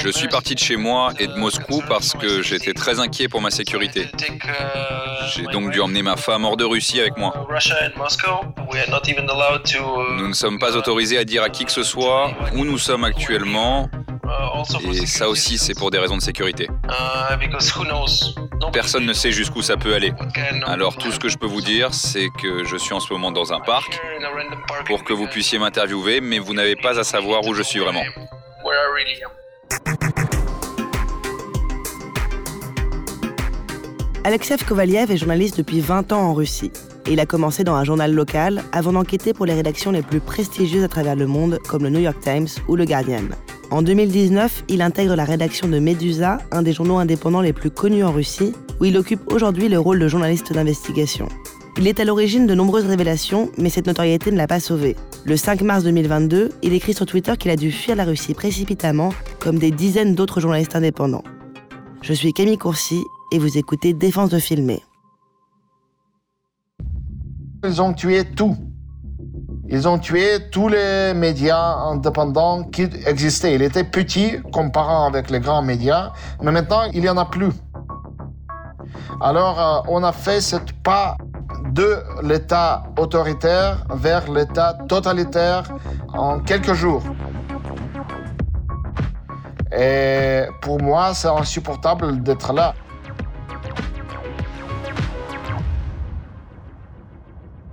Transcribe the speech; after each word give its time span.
Je 0.00 0.10
suis 0.10 0.28
parti 0.28 0.54
de 0.54 0.60
chez 0.60 0.76
moi 0.76 1.12
et 1.18 1.26
de 1.26 1.34
Moscou 1.34 1.82
parce 1.88 2.12
que 2.12 2.42
j'étais 2.42 2.72
très 2.72 3.00
inquiet 3.00 3.28
pour 3.28 3.40
ma 3.40 3.50
sécurité. 3.50 4.02
uh, 4.02 4.48
J'ai 5.34 5.44
donc 5.44 5.70
dû 5.70 5.80
emmener 5.80 6.02
ma 6.02 6.16
femme 6.16 6.44
hors 6.44 6.56
de 6.56 6.64
Russie 6.64 7.00
avec 7.00 7.16
moi. 7.16 7.32
Nous 10.16 10.28
ne 10.28 10.32
sommes 10.32 10.58
pas 10.58 10.76
autorisés 10.76 11.18
à 11.18 11.24
dire 11.24 11.42
à 11.42 11.48
qui 11.48 11.64
que 11.64 11.72
ce 11.72 11.82
soit 11.82 12.30
où 12.54 12.64
nous 12.64 12.78
sommes 12.78 13.04
actuellement 13.04 13.90
et 14.92 15.06
ça 15.06 15.28
aussi 15.28 15.58
c'est 15.58 15.74
pour 15.74 15.90
des 15.90 15.98
raisons 15.98 16.16
de 16.16 16.22
sécurité. 16.22 16.68
Personne 18.72 19.06
ne 19.06 19.12
sait 19.12 19.32
jusqu'où 19.32 19.62
ça 19.62 19.76
peut 19.76 19.94
aller. 19.94 20.12
Alors 20.66 20.96
tout 20.96 21.10
ce 21.10 21.18
que 21.18 21.28
je 21.28 21.38
peux 21.38 21.46
vous 21.46 21.62
dire 21.62 21.94
c'est 21.94 22.28
que 22.40 22.64
je 22.64 22.76
suis 22.76 22.92
en 22.92 23.00
ce 23.00 23.12
moment 23.12 23.32
dans 23.32 23.52
un 23.52 23.60
parc 23.60 24.00
pour 24.86 25.04
que 25.04 25.12
vous 25.12 25.26
puissiez 25.26 25.58
m'interviewer 25.58 26.20
mais 26.20 26.38
vous 26.38 26.54
n'avez 26.54 26.76
pas 26.76 26.98
à 27.00 27.04
savoir 27.04 27.44
où 27.46 27.54
je 27.54 27.62
suis 27.62 27.80
vraiment. 27.80 28.02
Alexev 34.24 34.64
Kovaliev 34.66 35.10
est 35.10 35.16
journaliste 35.16 35.56
depuis 35.56 35.80
20 35.80 36.12
ans 36.12 36.20
en 36.20 36.34
Russie. 36.34 36.70
Il 37.10 37.18
a 37.18 37.24
commencé 37.24 37.64
dans 37.64 37.74
un 37.74 37.84
journal 37.84 38.12
local 38.12 38.62
avant 38.72 38.92
d'enquêter 38.92 39.32
pour 39.32 39.46
les 39.46 39.54
rédactions 39.54 39.90
les 39.90 40.02
plus 40.02 40.20
prestigieuses 40.20 40.84
à 40.84 40.88
travers 40.88 41.16
le 41.16 41.26
monde, 41.26 41.58
comme 41.66 41.84
le 41.84 41.88
New 41.88 42.00
York 42.00 42.18
Times 42.20 42.48
ou 42.68 42.76
le 42.76 42.84
Guardian. 42.84 43.22
En 43.70 43.80
2019, 43.80 44.64
il 44.68 44.82
intègre 44.82 45.14
la 45.14 45.24
rédaction 45.24 45.68
de 45.68 45.78
Medusa, 45.78 46.38
un 46.50 46.62
des 46.62 46.74
journaux 46.74 46.98
indépendants 46.98 47.40
les 47.40 47.54
plus 47.54 47.70
connus 47.70 48.04
en 48.04 48.12
Russie, 48.12 48.54
où 48.80 48.84
il 48.84 48.98
occupe 48.98 49.32
aujourd'hui 49.32 49.68
le 49.68 49.78
rôle 49.78 49.98
de 49.98 50.08
journaliste 50.08 50.52
d'investigation. 50.52 51.28
Il 51.78 51.86
est 51.86 52.00
à 52.00 52.04
l'origine 52.04 52.46
de 52.46 52.54
nombreuses 52.54 52.86
révélations, 52.86 53.50
mais 53.56 53.70
cette 53.70 53.86
notoriété 53.86 54.30
ne 54.30 54.36
l'a 54.36 54.46
pas 54.46 54.60
sauvé. 54.60 54.96
Le 55.24 55.36
5 55.36 55.62
mars 55.62 55.84
2022, 55.84 56.50
il 56.62 56.72
écrit 56.72 56.94
sur 56.94 57.04
Twitter 57.04 57.36
qu'il 57.36 57.50
a 57.50 57.56
dû 57.56 57.70
fuir 57.70 57.96
la 57.96 58.04
Russie 58.04 58.34
précipitamment, 58.34 59.10
comme 59.40 59.58
des 59.58 59.70
dizaines 59.70 60.14
d'autres 60.14 60.40
journalistes 60.40 60.76
indépendants. 60.76 61.24
Je 62.02 62.12
suis 62.12 62.32
Camille 62.32 62.58
Courcy 62.58 63.02
et 63.32 63.38
vous 63.38 63.58
écoutez 63.58 63.92
Défense 63.92 64.30
de 64.30 64.38
filmer. 64.38 64.82
Ils 67.64 67.82
ont 67.82 67.92
tué 67.92 68.24
tout. 68.24 68.56
Ils 69.68 69.86
ont 69.86 69.98
tué 69.98 70.48
tous 70.50 70.68
les 70.68 71.12
médias 71.14 71.74
indépendants 71.74 72.64
qui 72.64 72.82
existaient. 73.04 73.54
Il 73.54 73.62
était 73.62 73.84
petit 73.84 74.40
comparant 74.52 75.06
avec 75.06 75.28
les 75.28 75.40
grands 75.40 75.62
médias, 75.62 76.12
mais 76.42 76.52
maintenant 76.52 76.84
il 76.94 77.02
n'y 77.02 77.08
en 77.08 77.18
a 77.18 77.26
plus. 77.26 77.52
Alors 79.20 79.60
euh, 79.60 79.80
on 79.88 80.02
a 80.04 80.12
fait 80.12 80.40
cette 80.40 80.72
pas 80.82 81.18
de 81.72 82.02
l'État 82.22 82.84
autoritaire 82.96 83.84
vers 83.94 84.30
l'État 84.30 84.74
totalitaire 84.88 85.64
en 86.08 86.40
quelques 86.40 86.74
jours. 86.74 87.02
Et 89.76 90.44
pour 90.62 90.80
moi, 90.80 91.12
c'est 91.14 91.28
insupportable 91.28 92.22
d'être 92.22 92.52
là. 92.52 92.74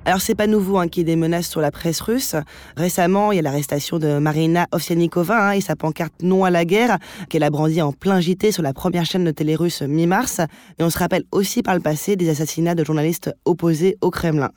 Alors 0.07 0.21
c'est 0.21 0.35
pas 0.35 0.45
nouveau 0.45 0.77
hein, 0.77 0.87
qu'il 0.87 1.01
y 1.01 1.11
ait 1.11 1.15
des 1.15 1.19
menaces 1.19 1.49
sur 1.49 1.61
la 1.61 1.71
presse 1.71 1.99
russe. 1.99 2.35
Récemment, 2.77 3.31
il 3.31 3.37
y 3.37 3.39
a 3.39 3.41
l'arrestation 3.41 3.97
de 3.97 4.19
Marina 4.19 4.67
Ovsianikova 4.71 5.49
hein, 5.49 5.51
et 5.53 5.61
sa 5.61 5.75
pancarte 5.75 6.13
Non 6.21 6.43
à 6.43 6.51
la 6.51 6.63
guerre 6.63 6.99
qu'elle 7.27 7.41
a 7.41 7.49
brandie 7.49 7.81
en 7.81 7.91
plein 7.91 8.19
JT 8.19 8.51
sur 8.51 8.61
la 8.61 8.71
première 8.71 9.05
chaîne 9.05 9.23
de 9.23 9.31
télé 9.31 9.55
russe 9.55 9.81
mi-mars. 9.81 10.41
Et 10.77 10.83
on 10.83 10.91
se 10.91 10.99
rappelle 10.99 11.23
aussi 11.31 11.63
par 11.63 11.73
le 11.73 11.81
passé 11.81 12.15
des 12.15 12.29
assassinats 12.29 12.75
de 12.75 12.83
journalistes 12.83 13.33
opposés 13.45 13.97
au 14.01 14.11
Kremlin. 14.11 14.51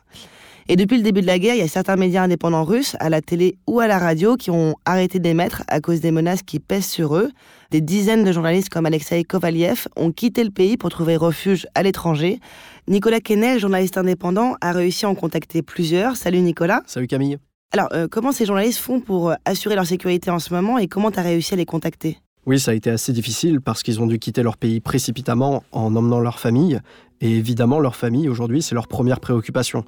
Et 0.71 0.77
depuis 0.77 0.99
le 0.99 1.03
début 1.03 1.23
de 1.23 1.27
la 1.27 1.39
guerre, 1.39 1.55
il 1.55 1.61
y 1.61 1.63
a 1.63 1.69
certains 1.69 1.97
médias 1.97 2.25
indépendants 2.25 2.63
russes, 2.63 2.95
à 3.01 3.09
la 3.09 3.23
télé 3.23 3.57
ou 3.67 3.81
à 3.81 3.87
la 3.87 3.99
radio, 3.99 4.37
qui 4.37 4.51
ont 4.51 4.75
arrêté 4.85 5.19
d'émettre 5.19 5.63
à 5.67 5.81
cause 5.81 6.01
des 6.03 6.11
menaces 6.11 6.43
qui 6.43 6.61
pèsent 6.61 6.87
sur 6.87 7.17
eux. 7.17 7.31
Des 7.71 7.81
dizaines 7.81 8.23
de 8.23 8.33
journalistes 8.33 8.69
comme 8.69 8.85
Alexei 8.85 9.25
Kovaliev 9.25 9.89
ont 9.97 10.13
quitté 10.13 10.45
le 10.45 10.51
pays 10.51 10.77
pour 10.77 10.91
trouver 10.91 11.17
refuge 11.17 11.67
à 11.75 11.83
l'étranger. 11.83 12.39
Nicolas 12.87 13.21
Kennel, 13.21 13.59
journaliste 13.59 13.97
indépendant, 13.97 14.57
a 14.61 14.73
réussi 14.73 15.07
à 15.07 15.09
en 15.09 15.15
contacter 15.15 15.63
plusieurs. 15.63 16.17
Salut 16.17 16.41
Nicolas. 16.41 16.83
Salut 16.87 17.07
Camille. 17.07 17.39
Alors, 17.73 17.89
euh, 17.95 18.07
comment 18.11 18.33
ces 18.33 18.45
journalistes 18.45 18.81
font 18.81 19.01
pour 19.01 19.33
assurer 19.47 19.75
leur 19.75 19.87
sécurité 19.87 20.31
en 20.31 20.39
ce 20.39 20.53
moment 20.53 20.77
et 20.77 20.87
comment 20.87 21.11
tu 21.11 21.19
as 21.19 21.23
réussi 21.23 21.55
à 21.55 21.57
les 21.57 21.67
contacter? 21.67 22.19
Oui, 22.49 22.59
ça 22.59 22.71
a 22.71 22.75
été 22.75 22.89
assez 22.89 23.13
difficile 23.13 23.61
parce 23.61 23.83
qu'ils 23.83 24.01
ont 24.01 24.07
dû 24.07 24.19
quitter 24.19 24.43
leur 24.43 24.57
pays 24.57 24.81
précipitamment 24.81 25.63
en 25.73 25.95
emmenant 25.97 26.21
leur 26.21 26.39
famille. 26.39 26.81
Et 27.21 27.37
évidemment, 27.37 27.81
leur 27.81 27.97
famille, 27.97 28.29
aujourd'hui, 28.29 28.63
c'est 28.63 28.75
leur 28.75 28.87
première 28.87 29.21
préoccupation. 29.21 29.85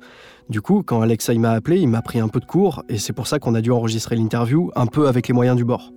Du 0.50 0.60
coup, 0.60 0.82
quand 0.82 1.00
Alexei 1.00 1.38
m'a 1.38 1.52
appelé, 1.52 1.78
il 1.78 1.86
m'a 1.86 2.02
pris 2.02 2.18
un 2.18 2.26
peu 2.26 2.40
de 2.40 2.44
cours 2.44 2.82
et 2.88 2.98
c'est 2.98 3.12
pour 3.12 3.28
ça 3.28 3.38
qu'on 3.38 3.54
a 3.54 3.60
dû 3.60 3.70
enregistrer 3.70 4.16
l'interview 4.16 4.72
un 4.74 4.86
peu 4.86 5.06
avec 5.06 5.28
les 5.28 5.34
moyens 5.34 5.56
du 5.56 5.64
bord. 5.64 5.92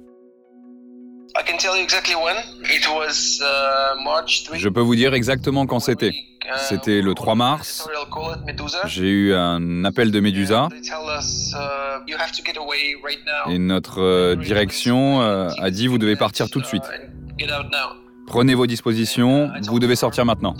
Je 4.53 4.69
peux 4.69 4.79
vous 4.79 4.95
dire 4.95 5.15
exactement 5.15 5.65
quand 5.65 5.79
c'était. 5.79 6.11
C'était 6.69 7.01
le 7.01 7.15
3 7.15 7.33
mars. 7.33 7.89
J'ai 8.85 9.09
eu 9.09 9.33
un 9.33 9.85
appel 9.85 10.11
de 10.11 10.19
Medusa 10.19 10.69
et 13.49 13.57
notre 13.57 14.01
euh, 14.01 14.35
direction 14.35 15.21
euh, 15.21 15.49
a 15.57 15.71
dit 15.71 15.87
vous 15.87 15.97
devez 15.97 16.15
partir 16.15 16.51
tout 16.51 16.61
de 16.61 16.65
suite. 16.65 16.83
Prenez 18.27 18.53
vos 18.53 18.67
dispositions, 18.67 19.49
vous 19.63 19.79
devez 19.79 19.95
sortir 19.95 20.25
maintenant. 20.25 20.53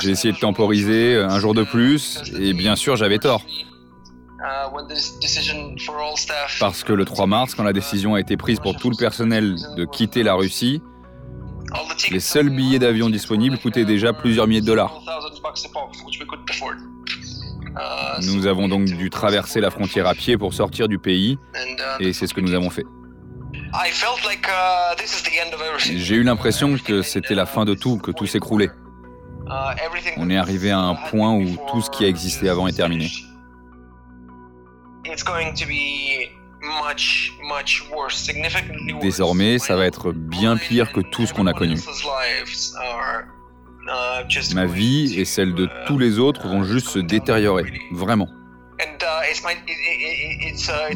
J'ai 0.00 0.10
essayé 0.10 0.32
de 0.32 0.38
temporiser 0.38 1.16
un 1.16 1.38
jour 1.38 1.54
de 1.54 1.62
plus 1.62 2.20
et 2.38 2.52
bien 2.52 2.76
sûr 2.76 2.96
j'avais 2.96 3.18
tort. 3.18 3.42
Parce 6.58 6.82
que 6.82 6.92
le 6.92 7.04
3 7.04 7.26
mars, 7.26 7.54
quand 7.54 7.62
la 7.62 7.72
décision 7.72 8.14
a 8.14 8.20
été 8.20 8.36
prise 8.36 8.58
pour 8.58 8.76
tout 8.76 8.90
le 8.90 8.96
personnel 8.96 9.56
de 9.76 9.84
quitter 9.84 10.22
la 10.22 10.34
Russie, 10.34 10.82
les 12.10 12.20
seuls 12.20 12.50
billets 12.50 12.78
d'avion 12.80 13.08
disponibles 13.08 13.58
coûtaient 13.58 13.84
déjà 13.84 14.12
plusieurs 14.12 14.46
milliers 14.46 14.60
de 14.60 14.66
dollars. 14.66 15.00
Nous 18.22 18.46
avons 18.46 18.68
donc 18.68 18.84
dû 18.84 19.10
traverser 19.10 19.60
la 19.60 19.70
frontière 19.70 20.06
à 20.06 20.14
pied 20.14 20.36
pour 20.36 20.52
sortir 20.52 20.88
du 20.88 20.98
pays 20.98 21.38
et 22.00 22.12
c'est 22.12 22.26
ce 22.26 22.34
que 22.34 22.40
nous 22.40 22.52
avons 22.52 22.70
fait. 22.70 22.84
J'ai 25.78 26.16
eu 26.16 26.22
l'impression 26.22 26.76
que 26.76 27.00
c'était 27.02 27.34
la 27.34 27.46
fin 27.46 27.64
de 27.64 27.74
tout, 27.74 27.96
que 27.98 28.10
tout 28.10 28.26
s'écroulait. 28.26 28.70
On 30.16 30.30
est 30.30 30.36
arrivé 30.36 30.70
à 30.70 30.78
un 30.78 30.94
point 30.94 31.32
où 31.34 31.44
tout 31.68 31.80
ce 31.80 31.90
qui 31.90 32.04
a 32.04 32.08
existé 32.08 32.48
avant 32.48 32.66
est 32.66 32.72
terminé. 32.72 33.10
Désormais, 39.00 39.58
ça 39.58 39.76
va 39.76 39.86
être 39.86 40.12
bien 40.12 40.56
pire 40.56 40.92
que 40.92 41.00
tout 41.00 41.26
ce 41.26 41.34
qu'on 41.34 41.46
a 41.46 41.52
connu. 41.52 41.76
Ma 44.54 44.66
vie 44.66 45.18
et 45.18 45.24
celle 45.24 45.54
de 45.54 45.68
tous 45.86 45.98
les 45.98 46.18
autres 46.18 46.46
vont 46.46 46.62
juste 46.62 46.88
se 46.88 47.00
détériorer, 47.00 47.64
vraiment. 47.90 48.28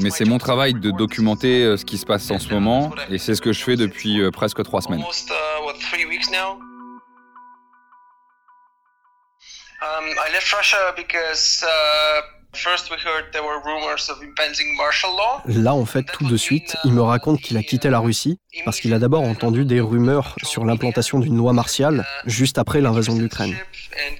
Mais 0.00 0.10
c'est 0.10 0.24
mon 0.24 0.38
travail 0.38 0.74
de 0.74 0.90
documenter 0.90 1.64
euh, 1.64 1.76
ce 1.76 1.84
qui 1.84 1.98
se 1.98 2.06
passe 2.06 2.30
en 2.30 2.38
ce 2.38 2.52
moment, 2.52 2.92
et 3.10 3.18
c'est 3.18 3.34
ce 3.34 3.42
que 3.42 3.52
je 3.52 3.62
fais 3.62 3.76
depuis 3.76 4.20
euh, 4.20 4.30
presque 4.30 4.62
trois 4.62 4.80
semaines. 4.80 5.04
Là, 15.44 15.74
en 15.74 15.84
fait, 15.84 16.04
tout 16.04 16.26
de 16.26 16.36
suite, 16.36 16.76
il 16.84 16.92
me 16.92 17.02
raconte 17.02 17.40
qu'il 17.40 17.56
a 17.56 17.62
quitté 17.62 17.90
la 17.90 17.98
Russie 17.98 18.38
parce 18.64 18.80
qu'il 18.80 18.94
a 18.94 18.98
d'abord 18.98 19.22
entendu 19.22 19.64
des 19.64 19.80
rumeurs 19.80 20.34
sur 20.42 20.64
l'implantation 20.64 21.18
d'une 21.18 21.36
loi 21.36 21.52
martiale 21.52 22.06
juste 22.24 22.56
après 22.56 22.80
l'invasion 22.80 23.14
de 23.14 23.20
l'Ukraine. 23.20 23.54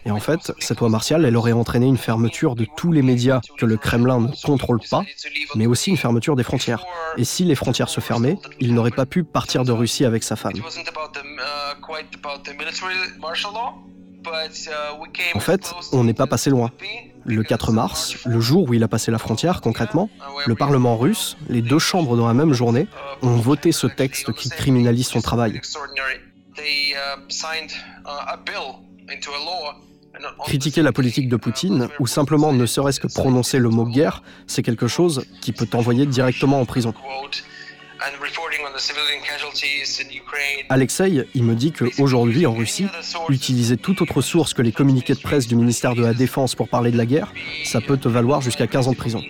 Et 0.04 0.10
en 0.10 0.20
fait, 0.20 0.52
cette 0.58 0.80
loi 0.80 0.90
martiale, 0.90 1.24
elle 1.24 1.36
aurait 1.36 1.52
entraîné 1.52 1.86
une 1.86 1.96
fermeture 1.96 2.54
de 2.54 2.66
tous 2.76 2.92
les 2.92 3.02
médias 3.02 3.40
que 3.58 3.64
le 3.64 3.76
Kremlin 3.76 4.20
ne 4.20 4.28
contrôle 4.44 4.80
pas, 4.90 5.02
mais 5.54 5.66
aussi 5.66 5.90
une 5.90 5.96
fermeture 5.96 6.36
des 6.36 6.44
frontières. 6.44 6.84
Et 7.16 7.24
si 7.24 7.44
les 7.44 7.54
frontières 7.54 7.88
se 7.88 8.00
fermaient, 8.00 8.36
il 8.60 8.74
n'aurait 8.74 8.90
pas 8.90 9.06
pu 9.06 9.24
partir 9.24 9.64
de 9.64 9.72
Russie 9.72 10.04
avec 10.04 10.22
sa 10.22 10.36
femme. 10.36 10.52
En 15.34 15.40
fait, 15.40 15.73
on 15.93 16.05
n'est 16.05 16.14
pas 16.14 16.26
passé 16.26 16.50
loin. 16.50 16.70
le 17.25 17.43
4 17.43 17.73
mars, 17.73 18.17
le 18.25 18.40
jour 18.40 18.69
où 18.69 18.75
il 18.75 18.82
a 18.82 18.88
passé 18.88 19.11
la 19.11 19.19
frontière 19.19 19.61
concrètement, 19.61 20.08
le 20.46 20.55
Parlement 20.55 20.96
russe, 20.96 21.37
les 21.49 21.62
deux 21.62 21.78
chambres 21.78 22.17
dans 22.17 22.26
la 22.26 22.34
même 22.34 22.52
journée, 22.52 22.87
ont 23.23 23.37
voté 23.37 23.73
ce 23.73 23.87
texte 23.87 24.32
qui 24.32 24.49
criminalise 24.49 25.08
son 25.08 25.20
travail. 25.20 25.61
Critiquer 30.44 30.82
la 30.82 30.93
politique 30.93 31.28
de 31.28 31.37
Poutine, 31.37 31.88
ou 32.00 32.06
simplement 32.06 32.52
ne 32.52 32.64
serait-ce 32.64 33.00
que 33.00 33.06
prononcer 33.12 33.58
le 33.58 33.69
mot 33.69 33.84
guerre, 33.84 34.23
c'est 34.46 34.62
quelque 34.62 34.87
chose 34.87 35.25
qui 35.43 35.52
peut 35.52 35.67
t'envoyer 35.67 36.06
directement 36.06 36.61
en 36.61 36.64
prison. 36.64 36.94
Alexei, 40.68 41.28
il 41.34 41.42
me 41.42 41.54
dit 41.54 41.72
qu'aujourd'hui 41.72 42.46
en 42.46 42.54
Russie, 42.54 42.86
utiliser 43.28 43.76
toute 43.76 44.00
autre 44.02 44.20
source 44.20 44.54
que 44.54 44.62
les 44.62 44.72
communiqués 44.72 45.14
de 45.14 45.20
presse 45.20 45.46
du 45.46 45.56
ministère 45.56 45.94
de 45.94 46.02
la 46.02 46.14
Défense 46.14 46.54
pour 46.54 46.68
parler 46.68 46.90
de 46.90 46.96
la 46.96 47.06
guerre, 47.06 47.32
ça 47.64 47.80
peut 47.80 47.96
te 47.96 48.08
valoir 48.08 48.40
jusqu'à 48.40 48.66
15 48.66 48.88
ans 48.88 48.92
de 48.92 48.96
prison. 48.96 49.22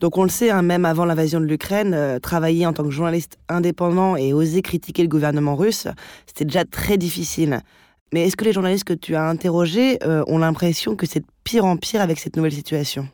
Donc 0.00 0.18
on 0.18 0.24
le 0.24 0.28
sait, 0.28 0.50
hein, 0.50 0.62
même 0.62 0.84
avant 0.84 1.04
l'invasion 1.04 1.40
de 1.40 1.46
l'Ukraine, 1.46 1.94
euh, 1.94 2.18
travailler 2.18 2.66
en 2.66 2.72
tant 2.72 2.84
que 2.84 2.90
journaliste 2.90 3.38
indépendant 3.48 4.16
et 4.16 4.32
oser 4.32 4.60
critiquer 4.60 5.02
le 5.02 5.08
gouvernement 5.08 5.56
russe, 5.56 5.88
c'était 6.26 6.44
déjà 6.44 6.64
très 6.64 6.98
difficile. 6.98 7.62
Mais 8.12 8.26
est-ce 8.26 8.36
que 8.36 8.44
les 8.44 8.52
journalistes 8.52 8.84
que 8.84 8.92
tu 8.92 9.16
as 9.16 9.28
interrogés 9.28 9.98
euh, 10.04 10.22
ont 10.28 10.38
l'impression 10.38 10.94
que 10.94 11.06
c'est 11.06 11.20
de 11.20 11.26
pire 11.44 11.64
en 11.64 11.76
pire 11.76 12.00
avec 12.00 12.18
cette 12.18 12.36
nouvelle 12.36 12.52
situation? 12.52 13.08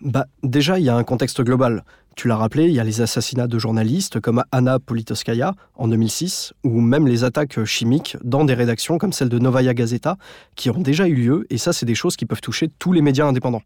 Bah 0.00 0.26
déjà, 0.42 0.78
il 0.78 0.84
y 0.84 0.88
a 0.88 0.96
un 0.96 1.04
contexte 1.04 1.42
global. 1.42 1.84
Tu 2.16 2.28
l'as 2.28 2.36
rappelé, 2.36 2.64
il 2.64 2.72
y 2.72 2.80
a 2.80 2.84
les 2.84 3.00
assassinats 3.00 3.46
de 3.46 3.58
journalistes 3.58 4.20
comme 4.20 4.44
Anna 4.52 4.78
Politoskaya 4.78 5.54
en 5.74 5.88
2006, 5.88 6.52
ou 6.62 6.80
même 6.80 7.06
les 7.06 7.24
attaques 7.24 7.64
chimiques 7.64 8.16
dans 8.22 8.44
des 8.44 8.54
rédactions 8.54 8.98
comme 8.98 9.12
celle 9.12 9.28
de 9.28 9.38
Novaya 9.38 9.74
Gazeta, 9.74 10.16
qui 10.54 10.70
ont 10.70 10.80
déjà 10.80 11.06
eu 11.06 11.14
lieu, 11.14 11.46
et 11.50 11.58
ça, 11.58 11.72
c'est 11.72 11.86
des 11.86 11.94
choses 11.94 12.16
qui 12.16 12.24
peuvent 12.24 12.40
toucher 12.40 12.68
tous 12.78 12.92
les 12.92 13.02
médias 13.02 13.26
indépendants. 13.26 13.62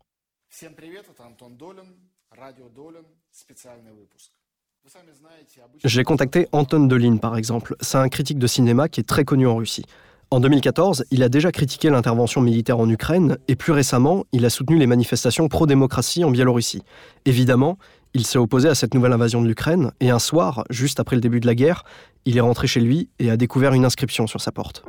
J'ai 5.84 6.04
contacté 6.04 6.48
Anton 6.52 6.86
Dolin, 6.86 7.16
par 7.18 7.36
exemple. 7.36 7.76
C'est 7.80 7.98
un 7.98 8.08
critique 8.08 8.38
de 8.38 8.46
cinéma 8.46 8.88
qui 8.88 9.00
est 9.00 9.08
très 9.08 9.24
connu 9.24 9.46
en 9.46 9.56
Russie. 9.56 9.84
En 10.30 10.40
2014, 10.40 11.06
il 11.10 11.22
a 11.22 11.30
déjà 11.30 11.50
critiqué 11.50 11.88
l'intervention 11.88 12.42
militaire 12.42 12.78
en 12.78 12.86
Ukraine 12.90 13.38
et 13.48 13.56
plus 13.56 13.72
récemment, 13.72 14.24
il 14.32 14.44
a 14.44 14.50
soutenu 14.50 14.76
les 14.76 14.86
manifestations 14.86 15.48
pro-démocratie 15.48 16.22
en 16.22 16.30
Biélorussie. 16.30 16.82
Évidemment, 17.24 17.78
il 18.12 18.26
s'est 18.26 18.36
opposé 18.36 18.68
à 18.68 18.74
cette 18.74 18.92
nouvelle 18.92 19.14
invasion 19.14 19.40
de 19.40 19.48
l'Ukraine 19.48 19.90
et 20.00 20.10
un 20.10 20.18
soir, 20.18 20.64
juste 20.68 21.00
après 21.00 21.16
le 21.16 21.22
début 21.22 21.40
de 21.40 21.46
la 21.46 21.54
guerre, 21.54 21.82
il 22.26 22.36
est 22.36 22.42
rentré 22.42 22.66
chez 22.66 22.80
lui 22.80 23.08
et 23.18 23.30
a 23.30 23.38
découvert 23.38 23.72
une 23.72 23.86
inscription 23.86 24.26
sur 24.26 24.42
sa 24.42 24.52
porte. 24.52 24.84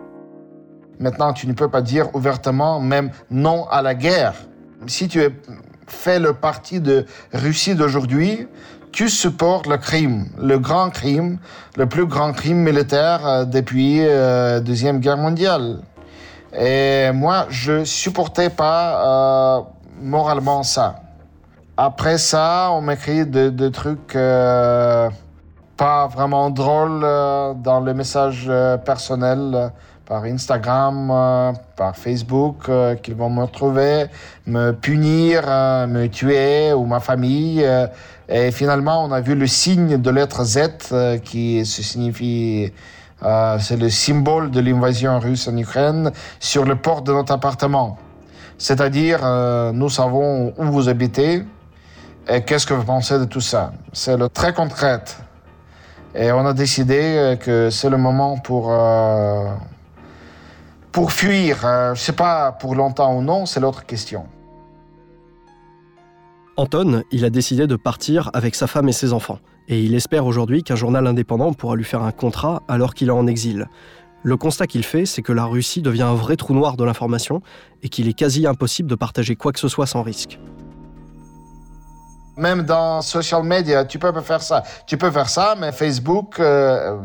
Maintenant, 0.99 1.31
tu 1.31 1.47
ne 1.47 1.53
peux 1.53 1.69
pas 1.69 1.81
dire 1.81 2.13
ouvertement 2.13 2.81
même 2.81 3.09
non 3.31 3.65
à 3.69 3.81
la 3.81 3.95
guerre. 3.95 4.33
Si 4.87 5.07
tu 5.07 5.21
fais 5.87 6.19
le 6.19 6.33
parti 6.33 6.81
de 6.81 7.05
Russie 7.31 7.75
d'aujourd'hui, 7.75 8.45
tu 8.91 9.09
supportes 9.09 9.67
le 9.67 9.77
crime, 9.77 10.27
le 10.37 10.57
grand 10.59 10.89
crime, 10.89 11.37
le 11.77 11.85
plus 11.85 12.05
grand 12.05 12.33
crime 12.33 12.57
militaire 12.57 13.25
euh, 13.25 13.45
depuis 13.45 13.99
la 13.99 14.05
euh, 14.05 14.59
Deuxième 14.59 14.99
Guerre 14.99 15.17
mondiale? 15.17 15.79
Et 16.57 17.11
moi, 17.13 17.45
je 17.49 17.83
supportais 17.83 18.49
pas 18.49 19.59
euh, 19.59 19.61
moralement 20.01 20.63
ça. 20.63 20.95
Après 21.77 22.17
ça, 22.17 22.69
on 22.71 22.81
m'écrit 22.81 23.25
des 23.25 23.71
trucs 23.71 24.13
pas 24.13 26.07
vraiment 26.07 26.49
drôles 26.49 27.01
dans 27.63 27.81
les 27.85 27.93
messages 27.93 28.51
personnels 28.83 29.71
par 30.09 30.23
Instagram, 30.23 31.11
euh, 31.11 31.53
par 31.75 31.95
Facebook, 31.95 32.67
euh, 32.67 32.95
qu'ils 32.95 33.13
vont 33.13 33.29
me 33.29 33.43
retrouver, 33.43 34.07
me 34.47 34.71
punir, 34.71 35.43
euh, 35.45 35.85
me 35.85 36.07
tuer 36.07 36.73
ou 36.73 36.85
ma 36.85 36.99
famille. 36.99 37.63
et 38.27 38.51
finalement, 38.51 39.05
on 39.05 39.11
a 39.11 39.21
vu 39.21 39.35
le 39.35 39.45
signe 39.45 40.01
de 40.01 40.09
lettre 40.09 40.43
Z 40.43 40.57
qui 41.23 41.63
se 41.65 41.83
signifie, 41.83 42.71
c'est 43.59 43.77
le 43.77 43.89
symbole 43.89 44.51
de 44.51 44.59
l'invasion 44.61 45.19
russe 45.19 45.47
en 45.47 45.57
Ukraine 45.57 46.11
sur 46.39 46.63
le 46.65 46.75
port 46.75 47.01
de 47.01 47.11
notre 47.11 47.33
appartement. 47.33 47.97
C'est-à-dire, 48.57 49.19
nous 49.73 49.89
savons 49.89 50.53
où 50.57 50.65
vous 50.65 50.89
habitez 50.89 51.43
et 52.27 52.41
qu'est-ce 52.43 52.67
que 52.67 52.75
vous 52.75 52.83
pensez 52.83 53.17
de 53.17 53.25
tout 53.25 53.41
ça. 53.41 53.71
C'est 53.93 54.15
le 54.15 54.29
très 54.29 54.53
concret. 54.53 55.03
Et 56.13 56.31
on 56.31 56.45
a 56.45 56.53
décidé 56.53 57.37
que 57.41 57.69
c'est 57.71 57.89
le 57.89 57.97
moment 57.97 58.37
pour 58.37 58.71
pour 60.91 61.11
fuir, 61.11 61.65
euh, 61.65 61.95
je 61.95 62.01
sais 62.01 62.13
pas 62.13 62.51
pour 62.51 62.75
longtemps 62.75 63.15
ou 63.15 63.21
non, 63.21 63.45
c'est 63.45 63.59
l'autre 63.59 63.85
question. 63.85 64.25
Anton, 66.57 67.03
il 67.11 67.23
a 67.23 67.29
décidé 67.29 67.67
de 67.67 67.75
partir 67.75 68.29
avec 68.33 68.55
sa 68.55 68.67
femme 68.67 68.89
et 68.89 68.91
ses 68.91 69.13
enfants. 69.13 69.39
Et 69.69 69.81
il 69.81 69.93
espère 69.93 70.25
aujourd'hui 70.25 70.63
qu'un 70.63 70.75
journal 70.75 71.05
indépendant 71.07 71.53
pourra 71.53 71.75
lui 71.75 71.83
faire 71.83 72.03
un 72.03 72.11
contrat 72.11 72.63
alors 72.67 72.95
qu'il 72.95 73.07
est 73.07 73.11
en 73.11 73.27
exil. 73.27 73.67
Le 74.23 74.35
constat 74.35 74.67
qu'il 74.67 74.83
fait, 74.83 75.05
c'est 75.05 75.21
que 75.21 75.31
la 75.31 75.45
Russie 75.45 75.81
devient 75.81 76.01
un 76.01 76.15
vrai 76.15 76.35
trou 76.35 76.53
noir 76.53 76.75
de 76.75 76.83
l'information 76.83 77.41
et 77.83 77.87
qu'il 77.87 78.09
est 78.09 78.13
quasi 78.13 78.45
impossible 78.45 78.89
de 78.89 78.95
partager 78.95 79.35
quoi 79.35 79.53
que 79.53 79.59
ce 79.59 79.69
soit 79.69 79.85
sans 79.85 80.01
risque. 80.01 80.39
Même 82.39 82.63
dans 82.63 83.01
social 83.01 83.43
media, 83.43 83.83
tu 83.83 83.99
peux 83.99 84.13
faire 84.21 84.41
ça. 84.41 84.63
Tu 84.87 84.97
peux 84.97 85.11
faire 85.11 85.27
ça, 85.27 85.55
mais 85.59 85.73
Facebook, 85.73 86.39
euh, 86.39 86.97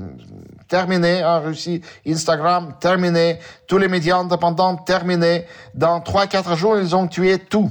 terminé 0.69 1.25
en 1.25 1.41
Russie. 1.41 1.81
Instagram, 2.07 2.75
terminé. 2.79 3.41
Tous 3.67 3.79
les 3.79 3.89
médias 3.89 4.19
indépendants, 4.19 4.77
terminé. 4.77 5.45
Dans 5.75 5.99
3-4 5.99 6.57
jours, 6.57 6.79
ils 6.79 6.95
ont 6.95 7.09
tué 7.09 7.41
tout. 7.41 7.69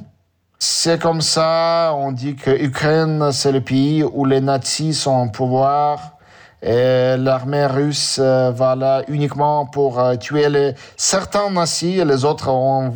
C'est 0.60 1.02
comme 1.02 1.22
ça, 1.22 1.94
on 1.96 2.12
dit 2.12 2.36
que 2.36 2.52
l'Ukraine, 2.52 3.32
c'est 3.32 3.54
le 3.54 3.62
pays 3.62 4.04
où 4.04 4.26
les 4.26 4.42
nazis 4.42 5.00
sont 5.00 5.28
au 5.28 5.30
pouvoir. 5.30 6.13
Et 6.66 7.18
l'armée 7.18 7.66
russe 7.66 8.20
euh, 8.22 8.52
va 8.52 8.78
là 8.78 9.02
uniquement 9.10 9.66
pour 9.66 10.00
euh, 10.00 10.16
tuer 10.16 10.48
les, 10.48 10.74
certains 10.96 11.50
nazis 11.50 12.06
les 12.06 12.24
autres 12.24 12.50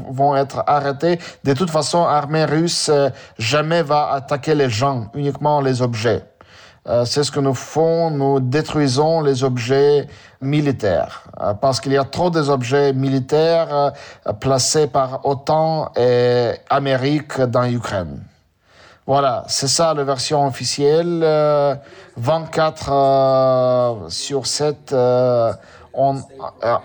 vont 0.10 0.38
être 0.38 0.64
arrêtés. 0.68 1.19
De 1.44 1.52
toute 1.52 1.69
façon, 1.69 2.06
l'armée 2.06 2.46
russe 2.46 2.90
euh, 2.90 3.10
jamais 3.38 3.81
va 3.84 4.14
attaquer 4.14 4.56
les 4.56 4.69
gens, 4.69 5.08
uniquement 5.14 5.60
les 5.60 5.81
objets. 5.81 6.24
C'est 7.04 7.25
ce 7.25 7.31
que 7.31 7.42
nous 7.42 7.54
faisons, 7.54 8.12
nous 8.12 8.40
détruisons 8.40 9.19
les 9.19 9.44
objets 9.44 10.08
militaires 10.40 11.24
parce 11.60 11.81
qu'il 11.81 11.92
y 11.92 11.98
a 11.98 12.06
trop 12.06 12.30
d'objets 12.30 12.94
militaires 12.94 13.92
placés 14.40 14.88
par 14.88 15.25
OTAN 15.25 15.92
et 15.98 16.52
Amérique 16.69 17.42
dans 17.42 17.64
l'Ukraine. 17.64 18.21
Voilà, 19.07 19.45
c'est 19.47 19.69
ça 19.69 19.94
la 19.94 20.04
version 20.04 20.45
officielle. 20.45 21.21
24 22.18 22.90
euh, 22.92 22.94
euh, 22.94 24.09
sur 24.09 24.45
7, 24.45 24.92
euh, 24.92 25.54
on 25.94 26.18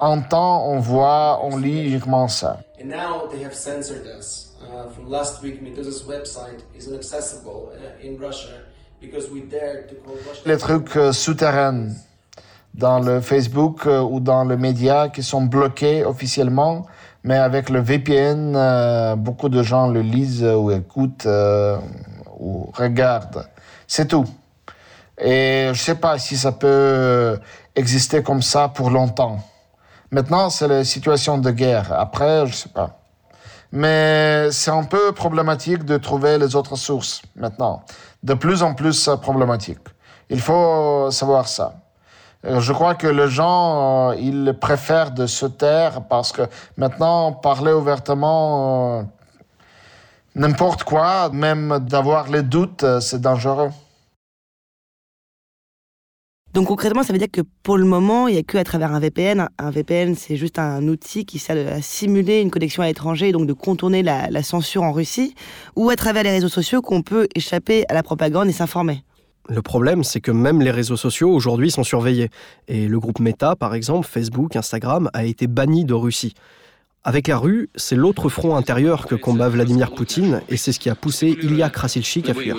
entend, 0.01 0.69
on 0.69 0.79
voit, 0.79 1.41
on 1.43 1.57
lit 1.57 1.89
uniquement 1.89 2.29
ça. 2.29 2.61
And 2.81 2.87
now 2.87 3.29
they 3.29 3.45
have 3.45 3.55
censored 3.55 4.07
us. 4.07 4.53
Uh, 4.63 4.89
from 4.95 5.11
last 5.11 5.43
week, 5.43 5.61
Medusa's 5.61 6.05
website 6.05 6.61
is 6.79 6.87
inaccessible 6.87 7.73
uh, 7.75 8.07
in 8.07 8.17
Russia 8.19 8.67
because 9.01 9.29
we 9.29 9.41
dared 9.41 9.89
to 9.89 9.97
call 9.97 10.15
Russia. 10.15 10.43
Les 10.47 10.59
trucs 10.59 10.97
euh, 10.97 11.13
souterrains 11.13 11.89
dans 12.75 13.01
le 13.01 13.21
Facebook 13.21 13.87
euh, 13.87 14.01
ou 14.01 14.21
dans 14.21 14.45
les 14.45 14.57
médias 14.57 15.09
qui 15.09 15.23
sont 15.25 15.43
bloqués 15.43 16.05
officiellement, 16.05 16.87
mais 17.25 17.37
avec 17.37 17.69
le 17.69 17.81
VPN, 17.81 18.55
euh, 18.55 19.17
beaucoup 19.17 19.49
de 19.49 19.63
gens 19.63 19.89
le 19.89 20.01
lisent 20.03 20.45
ou 20.45 20.71
écoutent 20.71 21.27
ou 22.43 22.71
regarde. 22.75 23.47
C'est 23.87 24.09
tout. 24.09 24.27
Et 25.19 25.71
je 25.73 25.79
sais 25.79 25.95
pas 25.95 26.19
si 26.19 26.37
ça 26.37 26.53
peut 26.53 27.39
exister 27.77 28.23
comme 28.23 28.43
ça 28.43 28.69
pour 28.69 28.91
longtemps. 28.91 29.39
Maintenant, 30.11 30.51
c'est 30.51 30.69
la 30.69 30.85
situation 30.85 31.39
de 31.39 31.51
guerre. 31.51 31.93
Après, 31.93 32.47
je 32.47 32.55
sais 32.55 32.69
pas. 32.69 32.99
Mais 33.71 34.51
c'est 34.51 34.71
un 34.71 34.85
peu 34.85 35.13
problématique 35.13 35.85
de 35.85 35.97
trouver 35.97 36.37
les 36.37 36.55
autres 36.57 36.77
sources 36.77 37.23
maintenant. 37.37 37.85
De 38.23 38.35
plus 38.35 38.63
en 38.63 38.75
plus 38.75 39.09
problématique. 39.23 39.79
Il 40.29 40.41
faut 40.41 41.11
savoir 41.11 41.49
ça. 41.49 41.75
Euh, 42.45 42.61
je 42.61 42.73
crois 42.73 42.95
que 42.95 43.07
les 43.07 43.29
gens, 43.29 44.11
euh, 44.11 44.17
ils 44.19 44.55
préfèrent 44.61 45.13
de 45.13 45.27
se 45.27 45.47
taire 45.47 46.03
parce 46.09 46.33
que 46.33 46.43
maintenant, 46.77 47.33
parler 47.33 47.73
ouvertement, 47.73 48.99
euh, 48.99 49.03
N'importe 50.35 50.85
quoi, 50.85 51.31
même 51.31 51.79
d'avoir 51.89 52.31
les 52.31 52.43
doutes, 52.43 52.85
euh, 52.85 53.01
c'est 53.01 53.21
dangereux. 53.21 53.69
Donc 56.55 56.69
concrètement, 56.69 57.03
ça 57.03 57.13
veut 57.13 57.19
dire 57.19 57.31
que 57.33 57.41
pour 57.63 57.79
le 57.79 57.85
moment, 57.85 58.29
il 58.29 58.35
n'y 58.35 58.39
a 58.39 58.43
que 58.43 58.59
à 58.59 58.65
travers 58.65 58.93
un 58.93 59.01
VPN. 59.01 59.49
Un 59.59 59.71
VPN, 59.71 60.15
c'est 60.15 60.37
juste 60.37 60.59
un 60.59 60.87
outil 60.87 61.25
qui 61.25 61.39
sert 61.39 61.75
à 61.75 61.81
simuler 61.81 62.41
une 62.41 62.51
connexion 62.51 62.83
à 62.83 62.87
l'étranger 62.87 63.29
et 63.29 63.33
donc 63.33 63.47
de 63.47 63.55
contourner 63.55 64.03
la, 64.03 64.43
censure 64.43 64.83
en 64.83 64.93
Russie, 64.93 65.35
ou 65.77 65.89
à 65.89 65.97
travers 65.97 66.23
les 66.25 66.31
réseaux 66.31 66.49
sociaux 66.49 66.83
qu'on 66.83 67.03
peut 67.03 67.27
échapper 67.35 67.85
à 67.89 67.95
la 67.95 68.03
propagande 68.03 68.49
et 68.49 68.53
s'informer. 68.53 69.03
Le 69.49 69.63
problème, 69.63 70.05
c'est 70.05 70.21
que 70.21 70.31
même 70.31 70.61
les 70.61 70.71
réseaux 70.71 70.97
sociaux 70.97 71.31
aujourd'hui 71.31 71.71
sont 71.71 71.85
surveillés. 71.85 72.29
Et 72.69 72.87
le 72.87 73.01
groupe 73.01 73.19
Meta, 73.19 73.57
par 73.57 73.75
exemple, 73.75 74.07
Facebook, 74.07 74.55
Instagram, 74.55 75.11
a 75.15 75.25
été 75.25 75.47
banni 75.47 75.85
de 75.85 75.95
Russie. 75.95 76.35
Avec 77.05 77.27
la 77.27 77.37
rue, 77.37 77.69
c'est 77.75 77.97
l'autre 77.97 78.29
front 78.29 78.55
intérieur 78.55 79.07
que 79.09 79.17
combat 79.17 79.49
Vladimir 79.49 79.91
Poutine 79.91 80.41
et 80.49 80.57
c'est 80.57 80.71
ce 80.71 80.79
qui 80.79 80.89
a 80.89 80.95
poussé 80.95 81.37
Ilya 81.43 81.69
Krasilchik 81.69 82.31
à 82.31 82.35
fuir. 82.35 82.57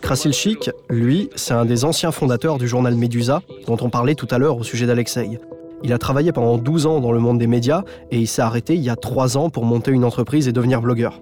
Krasilchik, 0.00 0.70
lui, 0.88 1.28
c'est 1.34 1.52
un 1.52 1.66
des 1.66 1.84
anciens 1.84 2.10
fondateurs 2.10 2.56
du 2.56 2.66
journal 2.66 2.94
Medusa, 2.94 3.42
dont 3.66 3.76
on 3.82 3.90
parlait 3.90 4.14
tout 4.14 4.28
à 4.30 4.38
l'heure 4.38 4.56
au 4.56 4.62
sujet 4.62 4.86
d'Alexei. 4.86 5.28
Il 5.84 5.92
a 5.92 5.98
travaillé 5.98 6.32
pendant 6.32 6.56
12 6.56 6.86
ans 6.86 7.00
dans 7.00 7.12
le 7.12 7.20
monde 7.20 7.38
des 7.38 7.46
médias 7.46 7.82
et 8.10 8.18
il 8.18 8.26
s'est 8.26 8.40
arrêté 8.40 8.76
il 8.76 8.82
y 8.82 8.88
a 8.88 8.96
3 8.96 9.36
ans 9.36 9.50
pour 9.50 9.66
monter 9.66 9.90
une 9.90 10.04
entreprise 10.04 10.48
et 10.48 10.52
devenir 10.52 10.80
blogueur. 10.80 11.20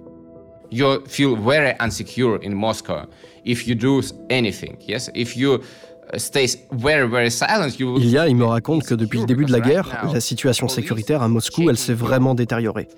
Ilya, 7.98 8.28
il 8.28 8.36
me 8.36 8.44
raconte 8.44 8.84
que 8.84 8.94
depuis 8.94 9.18
le 9.20 9.26
début 9.26 9.44
de 9.44 9.52
la 9.52 9.60
guerre, 9.60 10.08
la 10.12 10.20
situation 10.20 10.68
sécuritaire 10.68 11.22
à 11.22 11.28
Moscou, 11.28 11.68
elle 11.70 11.76
s'est 11.76 11.94
vraiment 11.94 12.34
détériorée. 12.34 12.88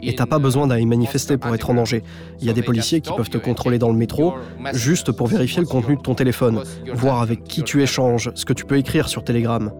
Et 0.00 0.14
t'as 0.16 0.26
pas 0.26 0.38
besoin 0.38 0.66
d'aller 0.66 0.84
manifester 0.86 1.36
pour 1.36 1.54
être 1.54 1.70
en 1.70 1.74
danger. 1.74 2.02
Il 2.40 2.46
y 2.46 2.50
a 2.50 2.52
des 2.52 2.62
policiers 2.62 3.00
qui 3.00 3.12
peuvent 3.12 3.30
te 3.30 3.38
contrôler 3.38 3.78
dans 3.78 3.88
le 3.90 3.96
métro, 3.96 4.34
juste 4.72 5.12
pour 5.12 5.26
vérifier 5.28 5.60
le 5.60 5.66
contenu 5.68 5.96
de 5.96 6.02
ton 6.02 6.14
téléphone, 6.14 6.62
voir 6.92 7.20
avec 7.22 7.44
qui 7.44 7.62
tu 7.62 7.82
échanges, 7.82 8.30
ce 8.34 8.44
que 8.44 8.52
tu 8.52 8.64
peux 8.64 8.78
écrire 8.78 9.08
sur 9.08 9.22
Telegram. 9.24 9.70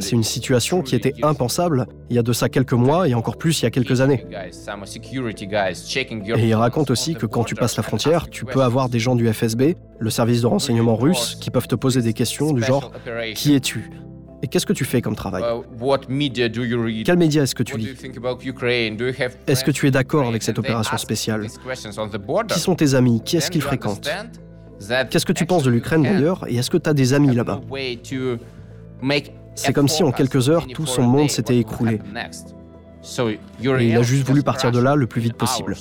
C'est 0.00 0.12
une 0.12 0.22
situation 0.22 0.82
qui 0.82 0.94
était 0.94 1.14
impensable 1.22 1.86
il 2.10 2.16
y 2.16 2.18
a 2.18 2.22
de 2.22 2.32
ça 2.32 2.48
quelques 2.48 2.72
mois 2.72 3.08
et 3.08 3.14
encore 3.14 3.36
plus 3.36 3.60
il 3.60 3.64
y 3.64 3.66
a 3.66 3.70
quelques 3.70 4.00
années. 4.00 4.26
Et 6.36 6.48
il 6.48 6.54
raconte 6.54 6.90
aussi 6.90 7.14
que 7.14 7.26
quand 7.26 7.44
tu 7.44 7.54
passes 7.54 7.76
la 7.76 7.82
frontière, 7.82 8.28
tu 8.28 8.44
peux 8.44 8.62
avoir 8.62 8.88
des 8.88 8.98
gens 8.98 9.14
du 9.16 9.30
FSB, 9.32 9.76
le 9.98 10.10
service 10.10 10.42
de 10.42 10.46
renseignement 10.46 10.96
russe, 10.96 11.36
qui 11.40 11.50
peuvent 11.50 11.68
te 11.68 11.74
poser 11.74 12.02
des 12.02 12.12
questions 12.12 12.52
du 12.52 12.62
genre 12.62 12.92
Qui 13.34 13.54
es-tu? 13.54 13.90
Et 14.44 14.48
qu'est-ce 14.48 14.66
que 14.66 14.72
tu 14.72 14.84
fais 14.84 15.00
comme 15.00 15.14
travail? 15.14 15.44
Quels 17.04 17.16
médias 17.16 17.44
est-ce 17.44 17.54
que 17.54 17.62
tu 17.62 17.76
lis? 17.78 17.94
Est-ce 19.46 19.62
que 19.64 19.70
tu 19.70 19.86
es 19.86 19.90
d'accord 19.92 20.26
avec 20.26 20.42
cette 20.42 20.58
opération 20.58 20.96
spéciale? 20.98 21.46
Qui 22.48 22.58
sont 22.58 22.74
tes 22.74 22.94
amis? 22.94 23.22
Qui 23.24 23.36
est-ce 23.36 23.50
qu'ils 23.52 23.62
fréquentent? 23.62 24.10
Qu'est-ce 25.10 25.26
que 25.26 25.32
tu 25.32 25.46
penses 25.46 25.62
de 25.62 25.70
l'Ukraine 25.70 26.02
d'ailleurs? 26.02 26.44
Et 26.48 26.56
est-ce 26.56 26.70
que 26.70 26.76
tu 26.76 26.90
as 26.90 26.94
des 26.94 27.14
amis 27.14 27.32
là-bas? 27.36 27.60
C'est 29.54 29.72
comme 29.72 29.88
si 29.88 30.02
en 30.02 30.12
quelques 30.12 30.48
heures, 30.48 30.66
tout 30.66 30.86
son 30.86 31.02
monde 31.02 31.30
s'était 31.30 31.58
écroulé. 31.58 32.00
Et 33.18 33.88
il 33.88 33.96
a 33.96 34.02
juste 34.02 34.26
voulu 34.26 34.42
partir 34.42 34.70
de 34.70 34.78
là 34.78 34.94
le 34.94 35.06
plus 35.06 35.20
vite 35.20 35.34
possible. 35.34 35.76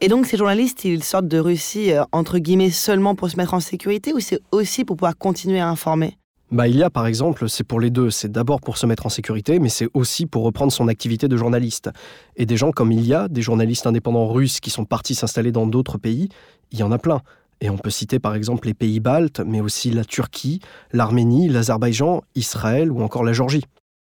Et 0.00 0.08
donc 0.08 0.26
ces 0.26 0.36
journalistes, 0.36 0.84
ils 0.84 1.04
sortent 1.04 1.28
de 1.28 1.38
Russie, 1.38 1.92
euh, 1.92 2.04
entre 2.12 2.38
guillemets, 2.38 2.70
seulement 2.70 3.14
pour 3.14 3.30
se 3.30 3.36
mettre 3.36 3.54
en 3.54 3.60
sécurité 3.60 4.12
ou 4.12 4.20
c'est 4.20 4.40
aussi 4.52 4.84
pour 4.84 4.96
pouvoir 4.96 5.16
continuer 5.16 5.60
à 5.60 5.68
informer? 5.68 6.18
Bah, 6.54 6.68
il 6.68 6.76
y 6.76 6.82
a 6.84 6.90
par 6.90 7.06
exemple, 7.06 7.48
c'est 7.48 7.64
pour 7.64 7.80
les 7.80 7.90
deux, 7.90 8.10
c'est 8.10 8.30
d'abord 8.30 8.60
pour 8.60 8.78
se 8.78 8.86
mettre 8.86 9.06
en 9.06 9.08
sécurité, 9.08 9.58
mais 9.58 9.68
c'est 9.68 9.88
aussi 9.92 10.24
pour 10.24 10.44
reprendre 10.44 10.70
son 10.70 10.86
activité 10.86 11.26
de 11.26 11.36
journaliste. 11.36 11.90
Et 12.36 12.46
des 12.46 12.56
gens 12.56 12.70
comme 12.70 12.92
il 12.92 13.04
y 13.04 13.12
a, 13.12 13.26
des 13.26 13.42
journalistes 13.42 13.86
indépendants 13.86 14.28
russes 14.28 14.60
qui 14.60 14.70
sont 14.70 14.84
partis 14.84 15.16
s'installer 15.16 15.50
dans 15.50 15.66
d'autres 15.66 15.98
pays, 15.98 16.28
il 16.70 16.78
y 16.78 16.84
en 16.84 16.92
a 16.92 16.98
plein. 16.98 17.22
Et 17.60 17.70
on 17.70 17.76
peut 17.76 17.90
citer 17.90 18.20
par 18.20 18.36
exemple 18.36 18.68
les 18.68 18.74
pays 18.74 19.00
baltes, 19.00 19.40
mais 19.44 19.60
aussi 19.60 19.90
la 19.90 20.04
Turquie, 20.04 20.60
l'Arménie, 20.92 21.48
l'Azerbaïdjan, 21.48 22.22
Israël 22.36 22.92
ou 22.92 23.02
encore 23.02 23.24
la 23.24 23.32
Géorgie. 23.32 23.64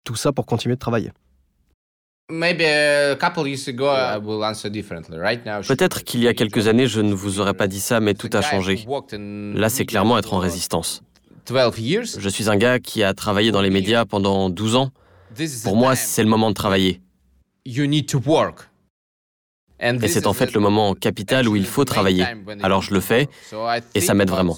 Tout 0.04 0.16
ça 0.16 0.32
pour 0.32 0.46
continuer 0.46 0.76
de 0.76 0.80
travailler. 0.80 1.12
Peut-être 5.68 6.04
qu'il 6.04 6.20
y 6.22 6.28
a 6.28 6.32
quelques 6.32 6.68
années, 6.68 6.86
je 6.86 7.00
ne 7.00 7.12
vous 7.12 7.40
aurais 7.40 7.54
pas 7.54 7.66
dit 7.66 7.80
ça, 7.80 8.00
mais 8.00 8.14
tout 8.14 8.30
a 8.32 8.40
changé. 8.40 8.86
Là, 9.12 9.68
c'est 9.68 9.84
clairement 9.84 10.16
être 10.16 10.32
en 10.32 10.38
résistance. 10.38 11.02
Je 12.18 12.28
suis 12.28 12.48
un 12.48 12.56
gars 12.56 12.78
qui 12.78 13.02
a 13.02 13.14
travaillé 13.14 13.50
dans 13.52 13.62
les 13.62 13.70
médias 13.70 14.04
pendant 14.04 14.50
12 14.50 14.76
ans. 14.76 14.90
Pour 15.64 15.76
moi, 15.76 15.96
c'est 15.96 16.22
le 16.22 16.28
moment 16.28 16.48
de 16.50 16.54
travailler. 16.54 17.00
Et 20.04 20.08
c'est 20.08 20.26
en 20.26 20.32
fait 20.34 20.52
le 20.52 20.60
moment 20.60 20.94
capital 20.94 21.48
où 21.48 21.56
il 21.56 21.64
faut 21.64 21.84
travailler. 21.84 22.24
Alors 22.62 22.82
je 22.82 22.92
le 22.92 23.00
fais 23.00 23.28
et 23.94 24.00
ça 24.00 24.14
m'aide 24.14 24.28
vraiment. 24.30 24.56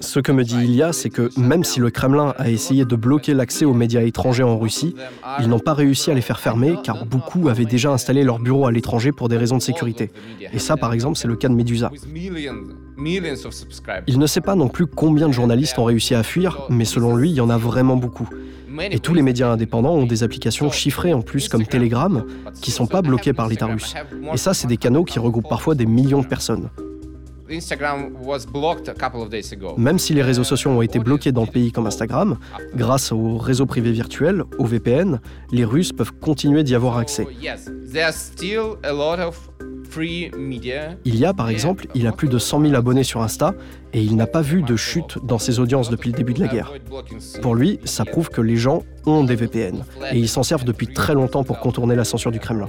Ce 0.00 0.20
que 0.20 0.32
me 0.32 0.44
dit 0.44 0.56
Ilya, 0.56 0.92
c'est 0.92 1.10
que 1.10 1.30
même 1.38 1.64
si 1.64 1.80
le 1.80 1.90
Kremlin 1.90 2.34
a 2.38 2.50
essayé 2.50 2.84
de 2.84 2.96
bloquer 2.96 3.34
l'accès 3.34 3.64
aux 3.64 3.74
médias 3.74 4.02
étrangers 4.02 4.42
en 4.42 4.58
Russie, 4.58 4.94
ils 5.40 5.48
n'ont 5.48 5.58
pas 5.58 5.74
réussi 5.74 6.10
à 6.10 6.14
les 6.14 6.20
faire 6.20 6.40
fermer 6.40 6.76
car 6.82 7.04
beaucoup 7.06 7.48
avaient 7.48 7.64
déjà 7.64 7.90
installé 7.90 8.24
leurs 8.24 8.38
bureaux 8.38 8.66
à 8.66 8.72
l'étranger 8.72 9.12
pour 9.12 9.28
des 9.28 9.36
raisons 9.36 9.56
de 9.56 9.62
sécurité. 9.62 10.10
Et 10.52 10.58
ça, 10.58 10.76
par 10.76 10.92
exemple, 10.92 11.16
c'est 11.16 11.28
le 11.28 11.36
cas 11.36 11.48
de 11.48 11.54
Medusa. 11.54 11.90
Il 14.06 14.18
ne 14.18 14.26
sait 14.26 14.40
pas 14.40 14.54
non 14.54 14.68
plus 14.68 14.86
combien 14.86 15.28
de 15.28 15.32
journalistes 15.32 15.78
ont 15.78 15.84
réussi 15.84 16.14
à 16.14 16.22
fuir, 16.22 16.66
mais 16.68 16.84
selon 16.84 17.16
lui, 17.16 17.30
il 17.30 17.34
y 17.34 17.40
en 17.40 17.50
a 17.50 17.56
vraiment 17.56 17.96
beaucoup. 17.96 18.28
Et 18.90 19.00
tous 19.00 19.14
les 19.14 19.22
médias 19.22 19.50
indépendants 19.50 19.94
ont 19.94 20.06
des 20.06 20.22
applications 20.22 20.70
chiffrées 20.70 21.12
en 21.12 21.22
plus 21.22 21.48
comme 21.48 21.66
Telegram, 21.66 22.24
qui 22.60 22.70
ne 22.70 22.74
sont 22.74 22.86
pas 22.86 23.02
bloquées 23.02 23.32
par 23.32 23.48
l'État 23.48 23.66
russe. 23.66 23.94
Et 24.32 24.36
ça, 24.36 24.54
c'est 24.54 24.68
des 24.68 24.76
canaux 24.76 25.04
qui 25.04 25.18
regroupent 25.18 25.48
parfois 25.48 25.74
des 25.74 25.86
millions 25.86 26.20
de 26.20 26.26
personnes. 26.26 26.70
Même 29.76 29.98
si 29.98 30.14
les 30.14 30.22
réseaux 30.22 30.44
sociaux 30.44 30.70
ont 30.70 30.82
été 30.82 31.00
bloqués 31.00 31.32
dans 31.32 31.40
le 31.40 31.50
pays 31.50 31.72
comme 31.72 31.86
Instagram, 31.86 32.38
grâce 32.76 33.10
aux 33.10 33.38
réseaux 33.38 33.66
privés 33.66 33.90
virtuels, 33.90 34.44
au 34.58 34.66
VPN, 34.66 35.20
les 35.50 35.64
Russes 35.64 35.92
peuvent 35.92 36.12
continuer 36.12 36.62
d'y 36.62 36.76
avoir 36.76 36.96
accès. 36.98 37.26
Il 41.04 41.16
y 41.16 41.24
a, 41.24 41.32
par 41.34 41.48
exemple, 41.48 41.86
il 41.94 42.06
a 42.06 42.12
plus 42.12 42.28
de 42.28 42.38
100 42.38 42.62
000 42.62 42.74
abonnés 42.74 43.02
sur 43.02 43.22
Insta 43.22 43.54
et 43.92 44.02
il 44.02 44.16
n'a 44.16 44.26
pas 44.26 44.42
vu 44.42 44.62
de 44.62 44.76
chute 44.76 45.18
dans 45.24 45.38
ses 45.38 45.58
audiences 45.58 45.90
depuis 45.90 46.10
le 46.10 46.16
début 46.16 46.34
de 46.34 46.40
la 46.40 46.48
guerre. 46.48 46.72
Pour 47.42 47.54
lui, 47.54 47.80
ça 47.84 48.04
prouve 48.04 48.28
que 48.30 48.40
les 48.40 48.56
gens 48.56 48.82
ont 49.06 49.24
des 49.24 49.36
VPN 49.36 49.84
et 50.12 50.18
ils 50.18 50.28
s'en 50.28 50.42
servent 50.42 50.64
depuis 50.64 50.86
très 50.88 51.14
longtemps 51.14 51.44
pour 51.44 51.58
contourner 51.58 51.96
la 51.96 52.04
censure 52.04 52.30
du 52.30 52.40
Kremlin. 52.40 52.68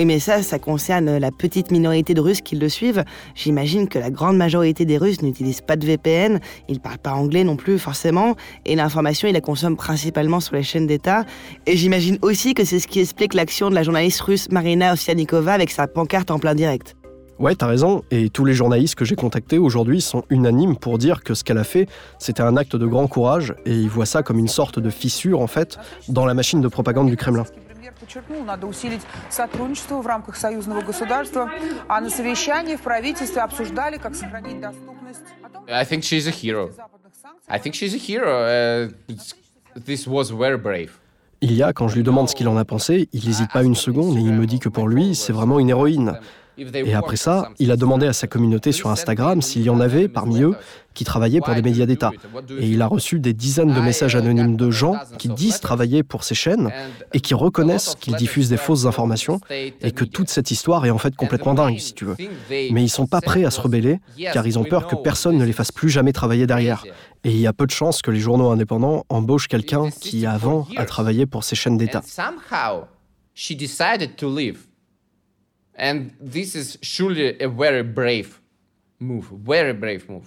Oui, 0.00 0.06
mais 0.06 0.18
ça, 0.18 0.42
ça 0.42 0.58
concerne 0.58 1.18
la 1.18 1.30
petite 1.30 1.70
minorité 1.70 2.14
de 2.14 2.22
Russes 2.22 2.40
qui 2.40 2.56
le 2.56 2.70
suivent. 2.70 3.04
J'imagine 3.34 3.86
que 3.86 3.98
la 3.98 4.08
grande 4.08 4.38
majorité 4.38 4.86
des 4.86 4.96
Russes 4.96 5.20
n'utilisent 5.20 5.60
pas 5.60 5.76
de 5.76 5.84
VPN, 5.84 6.40
ils 6.70 6.76
ne 6.76 6.78
parlent 6.78 6.96
pas 6.96 7.12
anglais 7.12 7.44
non 7.44 7.56
plus 7.56 7.78
forcément, 7.78 8.34
et 8.64 8.76
l'information, 8.76 9.28
ils 9.28 9.34
la 9.34 9.42
consomment 9.42 9.76
principalement 9.76 10.40
sur 10.40 10.54
les 10.54 10.62
chaînes 10.62 10.86
d'État. 10.86 11.26
Et 11.66 11.76
j'imagine 11.76 12.16
aussi 12.22 12.54
que 12.54 12.64
c'est 12.64 12.80
ce 12.80 12.88
qui 12.88 13.00
explique 13.00 13.34
l'action 13.34 13.68
de 13.68 13.74
la 13.74 13.82
journaliste 13.82 14.22
russe 14.22 14.50
Marina 14.50 14.94
Ovsianikova 14.94 15.52
avec 15.52 15.70
sa 15.70 15.86
pancarte 15.86 16.30
en 16.30 16.38
plein 16.38 16.54
direct. 16.54 16.96
Ouais, 17.38 17.54
t'as 17.54 17.66
raison, 17.66 18.02
et 18.10 18.30
tous 18.30 18.46
les 18.46 18.54
journalistes 18.54 18.94
que 18.94 19.04
j'ai 19.04 19.16
contactés 19.16 19.58
aujourd'hui 19.58 20.00
sont 20.00 20.24
unanimes 20.30 20.76
pour 20.76 20.96
dire 20.96 21.22
que 21.22 21.34
ce 21.34 21.44
qu'elle 21.44 21.58
a 21.58 21.64
fait, 21.64 21.90
c'était 22.18 22.42
un 22.42 22.56
acte 22.56 22.74
de 22.74 22.86
grand 22.86 23.06
courage, 23.06 23.54
et 23.66 23.72
ils 23.74 23.90
voient 23.90 24.06
ça 24.06 24.22
comme 24.22 24.38
une 24.38 24.48
sorte 24.48 24.78
de 24.78 24.88
fissure, 24.88 25.42
en 25.42 25.46
fait, 25.46 25.78
dans 26.08 26.24
la 26.24 26.32
machine 26.32 26.62
de 26.62 26.68
propagande 26.68 27.10
du 27.10 27.18
Kremlin. 27.18 27.44
Подчеркнул, 28.00 28.42
надо 28.44 28.66
усилить 28.66 29.02
сотрудничество 29.30 30.00
в 30.00 30.06
рамках 30.06 30.36
союзного 30.36 30.80
государства, 30.80 31.50
а 31.88 32.00
на 32.00 32.10
совещании 32.10 32.76
в 32.76 32.82
правительстве 32.82 33.42
обсуждали, 33.42 33.98
как 33.98 34.14
сохранить 34.14 34.60
доступность. 34.60 35.20
I 35.68 35.84
think 35.84 36.00
she's 36.00 36.26
a 36.26 36.32
hero. 36.32 36.72
I 37.48 37.58
think 37.58 37.74
she's 37.74 37.94
a 37.94 37.98
hero. 37.98 38.44
Uh, 38.44 38.90
this 39.74 40.06
was 40.06 40.30
very 40.30 40.56
brave. 40.56 40.90
Il 41.42 41.52
y 41.54 41.62
a, 41.62 41.72
quand 41.72 41.88
je 41.88 41.96
lui 41.96 42.02
demande 42.02 42.28
ce 42.28 42.34
qu'il 42.34 42.48
en 42.48 42.56
a 42.56 42.64
pensé, 42.64 43.08
il 43.12 43.26
n'hésite 43.26 43.50
pas 43.50 43.62
une 43.62 43.74
seconde 43.74 44.16
et 44.16 44.20
il 44.20 44.32
me 44.32 44.46
dit 44.46 44.58
que 44.58 44.68
pour 44.68 44.88
lui, 44.88 45.14
c'est 45.14 45.32
vraiment 45.32 45.58
une 45.58 45.70
héroïne. 45.70 46.20
Et 46.58 46.94
après 46.94 47.16
ça, 47.16 47.50
il 47.58 47.70
a 47.70 47.76
demandé 47.76 48.06
à 48.06 48.12
sa 48.12 48.26
communauté 48.26 48.72
sur 48.72 48.90
Instagram 48.90 49.40
s'il 49.40 49.62
y 49.62 49.70
en 49.70 49.80
avait 49.80 50.08
parmi 50.08 50.42
eux 50.42 50.54
qui 50.92 51.04
travaillaient 51.04 51.40
pour 51.40 51.54
des 51.54 51.62
médias 51.62 51.86
d'État. 51.86 52.10
Et 52.58 52.68
il 52.68 52.82
a 52.82 52.86
reçu 52.86 53.20
des 53.20 53.32
dizaines 53.32 53.72
de 53.72 53.80
messages 53.80 54.16
anonymes 54.16 54.56
de 54.56 54.70
gens 54.70 54.96
qui 55.18 55.28
disent 55.28 55.60
travailler 55.60 56.02
pour 56.02 56.24
ces 56.24 56.34
chaînes 56.34 56.70
et 57.14 57.20
qui 57.20 57.34
reconnaissent 57.34 57.94
qu'ils 58.00 58.16
diffusent 58.16 58.48
des 58.48 58.56
fausses 58.56 58.86
informations 58.86 59.40
et 59.50 59.92
que 59.92 60.04
toute 60.04 60.28
cette 60.28 60.50
histoire 60.50 60.84
est 60.86 60.90
en 60.90 60.98
fait 60.98 61.14
complètement 61.16 61.54
dingue, 61.54 61.78
si 61.78 61.94
tu 61.94 62.04
veux. 62.04 62.16
Mais 62.50 62.82
ils 62.82 62.88
sont 62.88 63.06
pas 63.06 63.20
prêts 63.20 63.44
à 63.44 63.50
se 63.50 63.60
rebeller 63.60 64.00
car 64.32 64.46
ils 64.46 64.58
ont 64.58 64.64
peur 64.64 64.86
que 64.86 64.96
personne 64.96 65.38
ne 65.38 65.44
les 65.44 65.52
fasse 65.52 65.72
plus 65.72 65.88
jamais 65.88 66.12
travailler 66.12 66.46
derrière. 66.46 66.84
Et 67.24 67.30
il 67.30 67.38
y 67.38 67.46
a 67.46 67.52
peu 67.52 67.66
de 67.66 67.70
chances 67.70 68.02
que 68.02 68.10
les 68.10 68.20
journaux 68.20 68.50
indépendants 68.50 69.04
embauchent 69.10 69.48
quelqu'un 69.48 69.90
qui, 69.90 70.24
avant, 70.24 70.66
a 70.76 70.86
travaillé 70.86 71.26
pour 71.26 71.44
ces 71.44 71.54
chaînes 71.54 71.76
d'État. 71.76 72.02
And 75.80 76.10
this 76.20 76.54
is 76.54 76.78
surely 76.82 77.36
a 77.40 77.48
very 77.48 77.82
brave 77.82 78.40
move, 79.00 79.28
very 79.44 79.72
brave 79.72 80.08
move. 80.08 80.24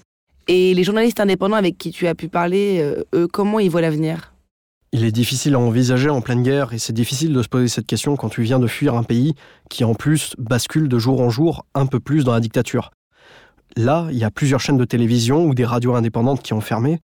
Et 0.48 0.74
les 0.74 0.84
journalistes 0.84 1.20
indépendants 1.20 1.56
avec 1.58 1.78
qui 1.78 1.92
tu 1.92 2.08
as 2.08 2.16
pu 2.16 2.28
parler, 2.28 2.80
euh, 2.82 3.04
eux, 3.14 3.28
comment 3.28 3.60
ils 3.60 3.70
voient 3.70 3.82
l'avenir? 3.82 4.34
Il 4.92 5.06
est 5.06 5.12
difficile 5.12 5.56
à 5.56 5.60
envisager 5.60 6.10
en 6.10 6.22
pleine 6.22 6.44
guerre 6.44 6.74
et 6.74 6.80
c'est 6.80 6.94
difficile 6.94 7.34
de 7.34 7.42
se 7.42 7.48
poser 7.48 7.68
cette 7.68 7.88
question 7.88 8.16
quand 8.16 8.30
tu 8.30 8.42
viens 8.42 8.60
de 8.60 8.68
fuir 8.68 8.96
un 8.96 9.04
pays 9.04 9.34
qui 9.70 9.84
en 9.84 9.96
plus 9.96 10.34
bascule 10.38 10.90
de 10.90 11.00
jour 11.00 11.22
en 11.22 11.30
jour 11.30 11.66
un 11.74 11.86
peu 11.86 12.00
plus 12.00 12.24
dans 12.24 12.34
la 12.34 12.40
dictature. 12.40 12.92
Là, 13.76 14.08
il 14.12 14.18
y 14.18 14.24
a 14.24 14.32
plusieurs 14.32 14.60
chaînes 14.60 14.78
de 14.78 14.86
télévision 14.86 15.46
ou 15.46 15.56
des 15.56 15.66
radios 15.66 15.96
indépendantes 15.96 16.44
qui 16.44 16.54
ont 16.54 16.62
fermé 16.62 17.00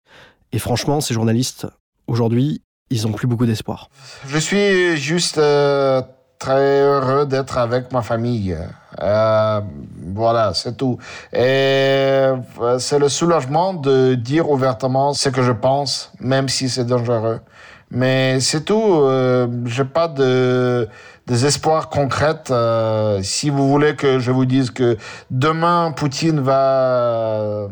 et 0.51 0.59
franchement, 0.59 1.01
ces 1.01 1.13
journalistes, 1.13 1.67
aujourd'hui, 2.07 2.61
ils 2.89 3.03
n'ont 3.03 3.11
plus 3.11 3.27
beaucoup 3.27 3.45
d'espoir. 3.45 3.89
Je 4.27 4.37
suis 4.37 4.97
juste 4.97 5.37
euh, 5.37 6.01
très 6.39 6.81
heureux 6.81 7.25
d'être 7.25 7.57
avec 7.57 7.91
ma 7.91 8.01
famille. 8.01 8.57
Euh, 9.01 9.61
voilà, 10.13 10.53
c'est 10.53 10.77
tout. 10.77 10.97
Et 11.33 11.37
euh, 11.39 12.37
c'est 12.79 12.99
le 12.99 13.09
soulagement 13.09 13.73
de 13.73 14.15
dire 14.15 14.49
ouvertement 14.49 15.13
ce 15.13 15.29
que 15.29 15.41
je 15.41 15.51
pense, 15.51 16.11
même 16.19 16.49
si 16.49 16.69
c'est 16.69 16.85
dangereux. 16.85 17.39
Mais 17.91 18.39
c'est 18.39 18.61
tout. 18.61 19.01
Euh, 19.01 19.47
j'ai 19.65 19.85
pas 19.85 20.07
de 20.07 20.87
des 21.27 21.45
espoirs 21.45 21.89
concrets. 21.89 22.51
Euh, 22.51 23.21
si 23.23 23.49
vous 23.49 23.67
voulez 23.69 23.95
que 23.95 24.19
je 24.19 24.31
vous 24.31 24.45
dise 24.45 24.71
que 24.71 24.97
demain 25.31 25.91
Poutine 25.91 26.39
va 26.39 27.67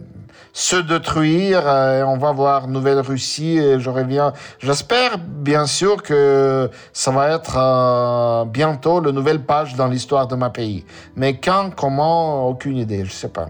se 0.53 0.75
détruire 0.75 1.67
euh, 1.67 2.00
et 2.00 2.03
on 2.03 2.17
va 2.17 2.31
voir 2.31 2.67
nouvelle 2.67 3.00
Russie 3.00 3.57
et 3.57 3.79
je 3.79 3.89
reviens. 3.89 4.33
J'espère 4.60 5.17
bien 5.17 5.65
sûr 5.65 6.03
que 6.03 6.69
ça 6.93 7.12
va 7.12 7.31
être 7.31 7.57
euh, 7.57 8.45
bientôt 8.45 9.01
la 9.01 9.12
nouvelle 9.12 9.43
page 9.43 9.75
dans 9.75 9.88
l'histoire 9.88 10.27
de 10.27 10.36
ma 10.36 10.51
pays. 10.51 10.86
Mais 11.15 11.39
quand, 11.39 11.72
comment, 11.75 12.48
aucune 12.48 12.77
idée, 12.77 13.03
je 13.03 13.12
sais 13.12 13.29
pas. 13.29 13.50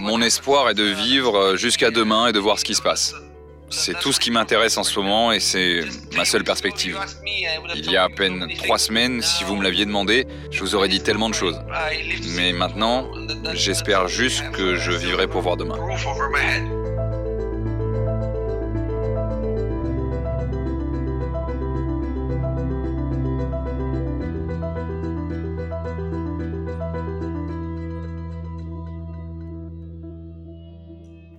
Mon 0.00 0.20
espoir 0.20 0.68
est 0.68 0.74
de 0.74 0.82
vivre 0.82 1.56
jusqu'à 1.56 1.90
demain 1.90 2.26
et 2.26 2.32
de 2.32 2.38
voir 2.38 2.58
ce 2.58 2.64
qui 2.64 2.74
se 2.74 2.82
passe. 2.82 3.14
C'est 3.70 3.98
tout 3.98 4.12
ce 4.12 4.20
qui 4.20 4.30
m'intéresse 4.30 4.76
en 4.76 4.82
ce 4.82 4.98
moment 4.98 5.32
et 5.32 5.40
c'est 5.40 5.84
ma 6.16 6.24
seule 6.24 6.44
perspective. 6.44 6.98
Il 7.74 7.90
y 7.90 7.96
a 7.96 8.04
à 8.04 8.08
peine 8.08 8.48
trois 8.58 8.78
semaines, 8.78 9.22
si 9.22 9.44
vous 9.44 9.56
me 9.56 9.62
l'aviez 9.62 9.86
demandé, 9.86 10.26
je 10.50 10.60
vous 10.60 10.74
aurais 10.74 10.88
dit 10.88 11.00
tellement 11.00 11.28
de 11.28 11.34
choses. 11.34 11.60
Mais 12.36 12.52
maintenant, 12.52 13.10
j'espère 13.54 14.08
juste 14.08 14.50
que 14.50 14.76
je 14.76 14.92
vivrai 14.92 15.28
pour 15.28 15.42
voir 15.42 15.56
demain. 15.56 15.78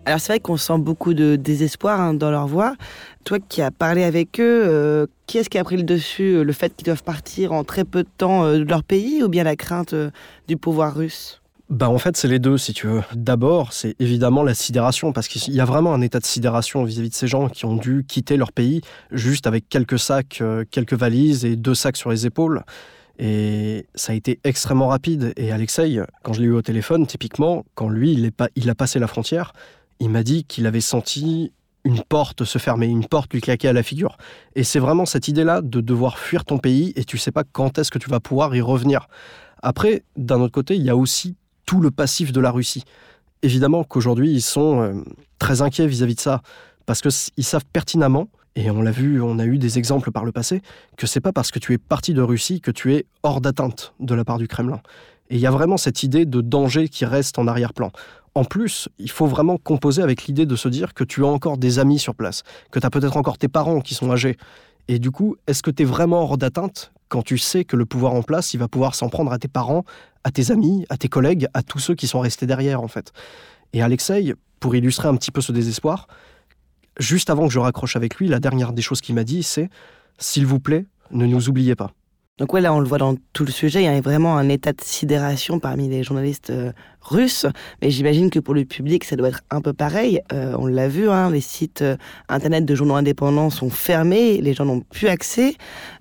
Alors 0.05 0.19
c'est 0.19 0.33
vrai 0.33 0.39
qu'on 0.39 0.57
sent 0.57 0.79
beaucoup 0.79 1.13
de 1.13 1.35
désespoir 1.35 2.01
hein, 2.01 2.13
dans 2.15 2.31
leur 2.31 2.47
voix. 2.47 2.75
Toi 3.23 3.37
qui 3.39 3.61
as 3.61 3.69
parlé 3.69 4.03
avec 4.03 4.39
eux, 4.39 4.63
euh, 4.65 5.05
qui 5.27 5.37
est-ce 5.37 5.49
qui 5.49 5.59
a 5.59 5.63
pris 5.63 5.77
le 5.77 5.83
dessus 5.83 6.37
euh, 6.37 6.43
Le 6.43 6.53
fait 6.53 6.75
qu'ils 6.75 6.85
doivent 6.85 7.03
partir 7.03 7.51
en 7.51 7.63
très 7.63 7.85
peu 7.85 8.01
de 8.01 8.09
temps 8.17 8.43
euh, 8.43 8.57
de 8.57 8.63
leur 8.63 8.83
pays 8.83 9.21
ou 9.21 9.29
bien 9.29 9.43
la 9.43 9.55
crainte 9.55 9.93
du 10.47 10.57
pouvoir 10.57 10.95
russe? 10.95 11.41
Bah 11.69 11.87
en 11.87 11.99
fait 11.99 12.17
c'est 12.17 12.27
les 12.27 12.39
deux 12.39 12.57
si 12.57 12.73
tu 12.73 12.87
veux. 12.87 13.03
D'abord 13.13 13.73
c'est 13.73 13.95
évidemment 13.99 14.41
la 14.41 14.55
sidération 14.55 15.13
parce 15.13 15.27
qu'il 15.27 15.53
y 15.53 15.61
a 15.61 15.65
vraiment 15.65 15.93
un 15.93 16.01
état 16.01 16.19
de 16.19 16.25
sidération 16.25 16.83
vis-à-vis 16.83 17.09
de 17.09 17.15
ces 17.15 17.27
gens 17.27 17.47
qui 17.47 17.65
ont 17.65 17.75
dû 17.75 18.03
quitter 18.07 18.37
leur 18.37 18.51
pays 18.51 18.81
juste 19.11 19.45
avec 19.45 19.69
quelques 19.69 19.99
sacs, 19.99 20.41
quelques 20.71 20.93
valises 20.93 21.45
et 21.45 21.55
deux 21.55 21.75
sacs 21.75 21.97
sur 21.97 22.09
les 22.09 22.25
épaules. 22.25 22.63
Et 23.19 23.85
ça 23.93 24.13
a 24.13 24.15
été 24.15 24.39
extrêmement 24.43 24.87
rapide. 24.87 25.33
Et 25.37 25.51
Alexei, 25.51 25.99
quand 26.23 26.33
je 26.33 26.41
l'ai 26.41 26.47
eu 26.47 26.53
au 26.53 26.63
téléphone, 26.63 27.05
typiquement, 27.05 27.65
quand 27.75 27.87
lui, 27.87 28.13
il, 28.55 28.69
a 28.69 28.75
passé 28.75 28.97
la 28.97 29.05
frontière, 29.05 29.53
il 30.01 30.09
m'a 30.09 30.23
dit 30.23 30.43
qu'il 30.43 30.65
avait 30.65 30.81
senti 30.81 31.53
une 31.83 32.01
porte 32.03 32.43
se 32.43 32.57
fermer, 32.57 32.87
une 32.87 33.05
porte 33.05 33.33
lui 33.33 33.41
claquer 33.41 33.67
à 33.67 33.73
la 33.73 33.83
figure. 33.83 34.17
Et 34.55 34.63
c'est 34.63 34.79
vraiment 34.79 35.05
cette 35.05 35.27
idée-là 35.27 35.61
de 35.61 35.79
devoir 35.79 36.17
fuir 36.17 36.43
ton 36.43 36.57
pays 36.57 36.91
et 36.95 37.03
tu 37.03 37.17
sais 37.17 37.31
pas 37.31 37.43
quand 37.43 37.77
est-ce 37.77 37.91
que 37.91 37.99
tu 37.99 38.09
vas 38.09 38.19
pouvoir 38.19 38.55
y 38.55 38.61
revenir. 38.61 39.07
Après, 39.61 40.03
d'un 40.17 40.41
autre 40.41 40.53
côté, 40.53 40.75
il 40.75 40.83
y 40.83 40.89
a 40.89 40.95
aussi 40.95 41.35
tout 41.65 41.81
le 41.81 41.91
passif 41.91 42.31
de 42.31 42.39
la 42.39 42.51
Russie. 42.51 42.83
Évidemment 43.43 43.83
qu'aujourd'hui, 43.83 44.31
ils 44.31 44.41
sont 44.41 44.81
euh, 44.81 44.93
très 45.39 45.61
inquiets 45.61 45.87
vis-à-vis 45.87 46.15
de 46.15 46.19
ça, 46.19 46.41
parce 46.85 47.01
qu'ils 47.01 47.43
savent 47.43 47.65
pertinemment, 47.71 48.27
et 48.55 48.69
on 48.69 48.81
l'a 48.81 48.91
vu, 48.91 49.21
on 49.21 49.39
a 49.39 49.45
eu 49.45 49.57
des 49.57 49.77
exemples 49.77 50.11
par 50.11 50.25
le 50.25 50.31
passé, 50.31 50.61
que 50.97 51.07
c'est 51.07 51.21
pas 51.21 51.31
parce 51.31 51.51
que 51.51 51.59
tu 51.59 51.73
es 51.73 51.77
parti 51.77 52.13
de 52.13 52.21
Russie 52.21 52.61
que 52.61 52.71
tu 52.71 52.93
es 52.93 53.05
hors 53.23 53.41
d'atteinte 53.41 53.93
de 53.99 54.13
la 54.13 54.25
part 54.25 54.37
du 54.37 54.47
Kremlin. 54.47 54.81
Et 55.29 55.35
il 55.35 55.41
y 55.41 55.47
a 55.47 55.51
vraiment 55.51 55.77
cette 55.77 56.03
idée 56.03 56.25
de 56.25 56.41
danger 56.41 56.89
qui 56.89 57.05
reste 57.05 57.39
en 57.39 57.47
arrière-plan. 57.47 57.91
En 58.35 58.43
plus, 58.43 58.89
il 58.99 59.09
faut 59.09 59.27
vraiment 59.27 59.57
composer 59.57 60.01
avec 60.01 60.25
l'idée 60.25 60.45
de 60.45 60.55
se 60.55 60.67
dire 60.67 60.93
que 60.93 61.03
tu 61.03 61.23
as 61.23 61.27
encore 61.27 61.57
des 61.57 61.79
amis 61.79 61.99
sur 61.99 62.15
place, 62.15 62.43
que 62.71 62.79
tu 62.79 62.85
as 62.85 62.89
peut-être 62.89 63.17
encore 63.17 63.37
tes 63.37 63.47
parents 63.47 63.81
qui 63.81 63.93
sont 63.93 64.11
âgés. 64.11 64.37
Et 64.87 64.99
du 64.99 65.11
coup, 65.11 65.37
est-ce 65.47 65.63
que 65.63 65.71
tu 65.71 65.83
es 65.83 65.85
vraiment 65.85 66.21
hors 66.23 66.37
d'atteinte 66.37 66.91
quand 67.07 67.23
tu 67.23 67.37
sais 67.37 67.65
que 67.65 67.75
le 67.75 67.85
pouvoir 67.85 68.13
en 68.13 68.23
place, 68.23 68.53
il 68.53 68.57
va 68.57 68.69
pouvoir 68.69 68.95
s'en 68.95 69.09
prendre 69.09 69.33
à 69.33 69.37
tes 69.37 69.49
parents, 69.49 69.83
à 70.23 70.31
tes 70.31 70.51
amis, 70.51 70.85
à 70.89 70.97
tes 70.97 71.09
collègues, 71.09 71.47
à 71.53 71.61
tous 71.61 71.79
ceux 71.79 71.95
qui 71.95 72.07
sont 72.07 72.21
restés 72.21 72.45
derrière, 72.45 72.81
en 72.81 72.87
fait? 72.87 73.11
Et 73.73 73.81
Alexei, 73.81 74.33
pour 74.61 74.75
illustrer 74.75 75.09
un 75.09 75.15
petit 75.15 75.31
peu 75.31 75.41
ce 75.41 75.51
désespoir, 75.51 76.07
juste 76.99 77.29
avant 77.29 77.47
que 77.47 77.53
je 77.53 77.59
raccroche 77.59 77.95
avec 77.95 78.15
lui, 78.15 78.27
la 78.27 78.39
dernière 78.39 78.73
des 78.73 78.81
choses 78.81 79.01
qu'il 79.01 79.15
m'a 79.15 79.23
dit, 79.23 79.43
c'est 79.43 79.69
S'il 80.17 80.45
vous 80.45 80.59
plaît, 80.59 80.85
ne 81.11 81.25
nous 81.25 81.49
oubliez 81.49 81.75
pas. 81.75 81.91
Donc 82.41 82.53
ouais, 82.53 82.61
là 82.61 82.73
on 82.73 82.79
le 82.79 82.87
voit 82.87 82.97
dans 82.97 83.15
tout 83.33 83.45
le 83.45 83.51
sujet, 83.51 83.83
il 83.83 83.85
y 83.85 83.87
a 83.87 84.01
vraiment 84.01 84.35
un 84.35 84.49
état 84.49 84.71
de 84.71 84.81
sidération 84.81 85.59
parmi 85.59 85.89
les 85.89 86.01
journalistes 86.01 86.49
euh, 86.49 86.71
russes, 87.01 87.45
mais 87.83 87.91
j'imagine 87.91 88.31
que 88.31 88.39
pour 88.39 88.55
le 88.55 88.65
public 88.65 89.03
ça 89.03 89.15
doit 89.15 89.27
être 89.27 89.41
un 89.51 89.61
peu 89.61 89.73
pareil. 89.73 90.21
Euh, 90.33 90.55
on 90.57 90.65
l'a 90.65 90.87
vu, 90.87 91.07
hein, 91.07 91.29
les 91.29 91.41
sites 91.41 91.83
euh, 91.83 91.97
internet 92.29 92.65
de 92.65 92.73
journaux 92.73 92.95
indépendants 92.95 93.51
sont 93.51 93.69
fermés, 93.69 94.41
les 94.41 94.55
gens 94.55 94.65
n'ont 94.65 94.79
plus 94.79 95.07
accès, 95.07 95.55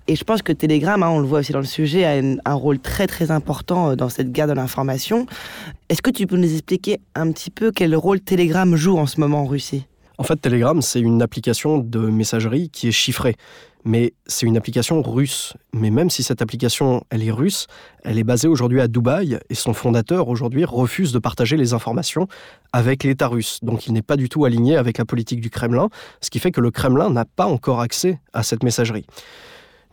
et 0.07 0.15
je 0.15 0.23
pense 0.23 0.41
que 0.41 0.51
Telegram, 0.51 1.03
hein, 1.03 1.09
on 1.09 1.19
le 1.19 1.27
voit 1.27 1.39
aussi 1.41 1.51
dans 1.51 1.59
le 1.59 1.65
sujet, 1.65 2.05
a 2.05 2.49
un 2.49 2.53
rôle 2.55 2.79
très 2.79 3.05
très 3.05 3.29
important 3.29 3.95
dans 3.95 4.09
cette 4.09 4.31
guerre 4.31 4.47
de 4.47 4.53
l'information. 4.53 5.27
Est-ce 5.89 6.01
que 6.01 6.09
tu 6.09 6.25
peux 6.25 6.37
nous 6.37 6.51
expliquer 6.51 7.01
un 7.13 7.31
petit 7.31 7.51
peu 7.51 7.71
quel 7.71 7.95
rôle 7.95 8.19
Telegram 8.19 8.75
joue 8.75 8.97
en 8.97 9.05
ce 9.05 9.19
moment 9.19 9.41
en 9.41 9.45
Russie? 9.45 9.85
En 10.21 10.23
fait, 10.23 10.35
Telegram, 10.35 10.79
c'est 10.83 10.99
une 10.99 11.23
application 11.23 11.79
de 11.79 11.97
messagerie 11.97 12.69
qui 12.69 12.87
est 12.87 12.91
chiffrée 12.91 13.35
mais 13.83 14.13
c'est 14.27 14.45
une 14.45 14.57
application 14.57 15.01
russe. 15.01 15.53
Mais 15.73 15.89
même 15.89 16.11
si 16.11 16.21
cette 16.21 16.43
application, 16.43 17.03
elle 17.09 17.23
est 17.23 17.31
russe, 17.31 17.65
elle 18.03 18.19
est 18.19 18.23
basée 18.23 18.47
aujourd'hui 18.47 18.79
à 18.79 18.87
Dubaï 18.87 19.39
et 19.49 19.55
son 19.55 19.73
fondateur 19.73 20.27
aujourd'hui 20.27 20.65
refuse 20.65 21.11
de 21.11 21.17
partager 21.17 21.57
les 21.57 21.73
informations 21.73 22.27
avec 22.73 23.03
l'État 23.03 23.27
russe. 23.27 23.57
Donc 23.63 23.87
il 23.87 23.93
n'est 23.93 24.03
pas 24.03 24.17
du 24.17 24.29
tout 24.29 24.45
aligné 24.45 24.77
avec 24.77 24.99
la 24.99 25.05
politique 25.05 25.41
du 25.41 25.49
Kremlin, 25.49 25.89
ce 26.21 26.29
qui 26.29 26.37
fait 26.37 26.51
que 26.51 26.61
le 26.61 26.69
Kremlin 26.69 27.09
n'a 27.09 27.25
pas 27.25 27.47
encore 27.47 27.81
accès 27.81 28.19
à 28.33 28.43
cette 28.43 28.63
messagerie. 28.63 29.05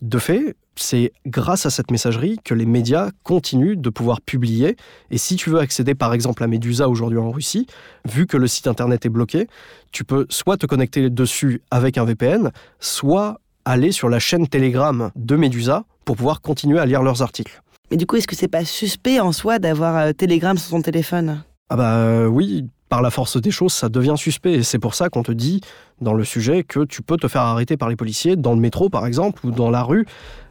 De 0.00 0.18
fait, 0.18 0.56
c'est 0.76 1.12
grâce 1.26 1.66
à 1.66 1.70
cette 1.70 1.90
messagerie 1.90 2.38
que 2.44 2.54
les 2.54 2.66
médias 2.66 3.10
continuent 3.24 3.76
de 3.76 3.90
pouvoir 3.90 4.20
publier. 4.20 4.76
Et 5.10 5.18
si 5.18 5.36
tu 5.36 5.50
veux 5.50 5.58
accéder 5.58 5.94
par 5.94 6.14
exemple 6.14 6.42
à 6.44 6.46
Medusa 6.46 6.88
aujourd'hui 6.88 7.18
en 7.18 7.30
Russie, 7.30 7.66
vu 8.04 8.26
que 8.26 8.36
le 8.36 8.46
site 8.46 8.66
internet 8.66 9.04
est 9.06 9.10
bloqué, 9.10 9.48
tu 9.90 10.04
peux 10.04 10.26
soit 10.30 10.56
te 10.56 10.66
connecter 10.66 11.10
dessus 11.10 11.62
avec 11.70 11.98
un 11.98 12.04
VPN, 12.04 12.50
soit 12.78 13.40
aller 13.64 13.92
sur 13.92 14.08
la 14.08 14.18
chaîne 14.18 14.46
Telegram 14.46 15.10
de 15.16 15.36
Medusa 15.36 15.84
pour 16.04 16.16
pouvoir 16.16 16.40
continuer 16.40 16.78
à 16.78 16.86
lire 16.86 17.02
leurs 17.02 17.22
articles. 17.22 17.60
Mais 17.90 17.96
du 17.96 18.06
coup, 18.06 18.16
est-ce 18.16 18.28
que 18.28 18.36
c'est 18.36 18.48
pas 18.48 18.64
suspect 18.64 19.18
en 19.20 19.32
soi 19.32 19.58
d'avoir 19.58 19.96
euh, 19.96 20.12
Telegram 20.12 20.56
sur 20.56 20.70
son 20.70 20.82
téléphone? 20.82 21.42
Ah 21.70 21.76
bah 21.76 21.96
euh, 21.96 22.26
oui, 22.26 22.66
par 22.88 23.02
la 23.02 23.10
force 23.10 23.40
des 23.40 23.50
choses, 23.50 23.72
ça 23.72 23.88
devient 23.88 24.14
suspect. 24.16 24.54
Et 24.54 24.62
c'est 24.62 24.78
pour 24.78 24.94
ça 24.94 25.08
qu'on 25.08 25.22
te 25.22 25.32
dit 25.32 25.60
dans 26.00 26.14
le 26.14 26.24
sujet 26.24 26.64
que 26.64 26.84
tu 26.84 27.02
peux 27.02 27.16
te 27.16 27.28
faire 27.28 27.42
arrêter 27.42 27.76
par 27.76 27.88
les 27.88 27.96
policiers 27.96 28.36
dans 28.36 28.54
le 28.54 28.60
métro, 28.60 28.88
par 28.88 29.06
exemple, 29.06 29.46
ou 29.46 29.50
dans 29.50 29.70
la 29.70 29.82
rue. 29.82 30.06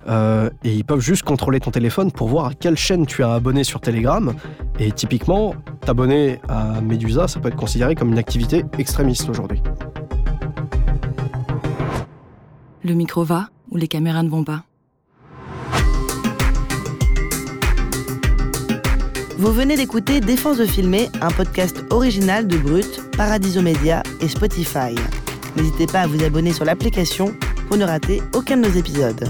Euh, 0.07 0.49
et 0.63 0.73
ils 0.73 0.85
peuvent 0.85 1.01
juste 1.01 1.23
contrôler 1.23 1.59
ton 1.59 1.71
téléphone 1.71 2.11
pour 2.11 2.27
voir 2.27 2.45
à 2.45 2.53
quelle 2.53 2.77
chaîne 2.77 3.05
tu 3.05 3.23
as 3.23 3.33
abonné 3.33 3.63
sur 3.63 3.81
Telegram. 3.81 4.33
Et 4.79 4.91
typiquement, 4.91 5.55
t'abonner 5.81 6.39
à 6.47 6.81
Medusa, 6.81 7.27
ça 7.27 7.39
peut 7.39 7.49
être 7.49 7.55
considéré 7.55 7.95
comme 7.95 8.11
une 8.11 8.19
activité 8.19 8.63
extrémiste 8.77 9.29
aujourd'hui. 9.29 9.61
Le 12.83 12.93
micro 12.93 13.23
va 13.23 13.49
ou 13.69 13.77
les 13.77 13.87
caméras 13.87 14.23
ne 14.23 14.29
vont 14.29 14.43
pas? 14.43 14.66
Vous 19.37 19.53
venez 19.53 19.75
d'écouter 19.75 20.19
Défense 20.19 20.57
de 20.57 20.65
filmer, 20.65 21.09
un 21.21 21.29
podcast 21.29 21.83
original 21.91 22.47
de 22.47 22.57
Brut, 22.57 23.01
Paradiso 23.15 23.61
Media 23.61 24.01
et 24.19 24.27
Spotify. 24.27 24.95
N'hésitez 25.55 25.85
pas 25.85 26.01
à 26.01 26.07
vous 26.07 26.23
abonner 26.23 26.53
sur 26.53 26.65
l'application 26.65 27.35
pour 27.67 27.77
ne 27.77 27.85
rater 27.85 28.23
aucun 28.33 28.57
de 28.57 28.67
nos 28.67 28.73
épisodes. 28.73 29.29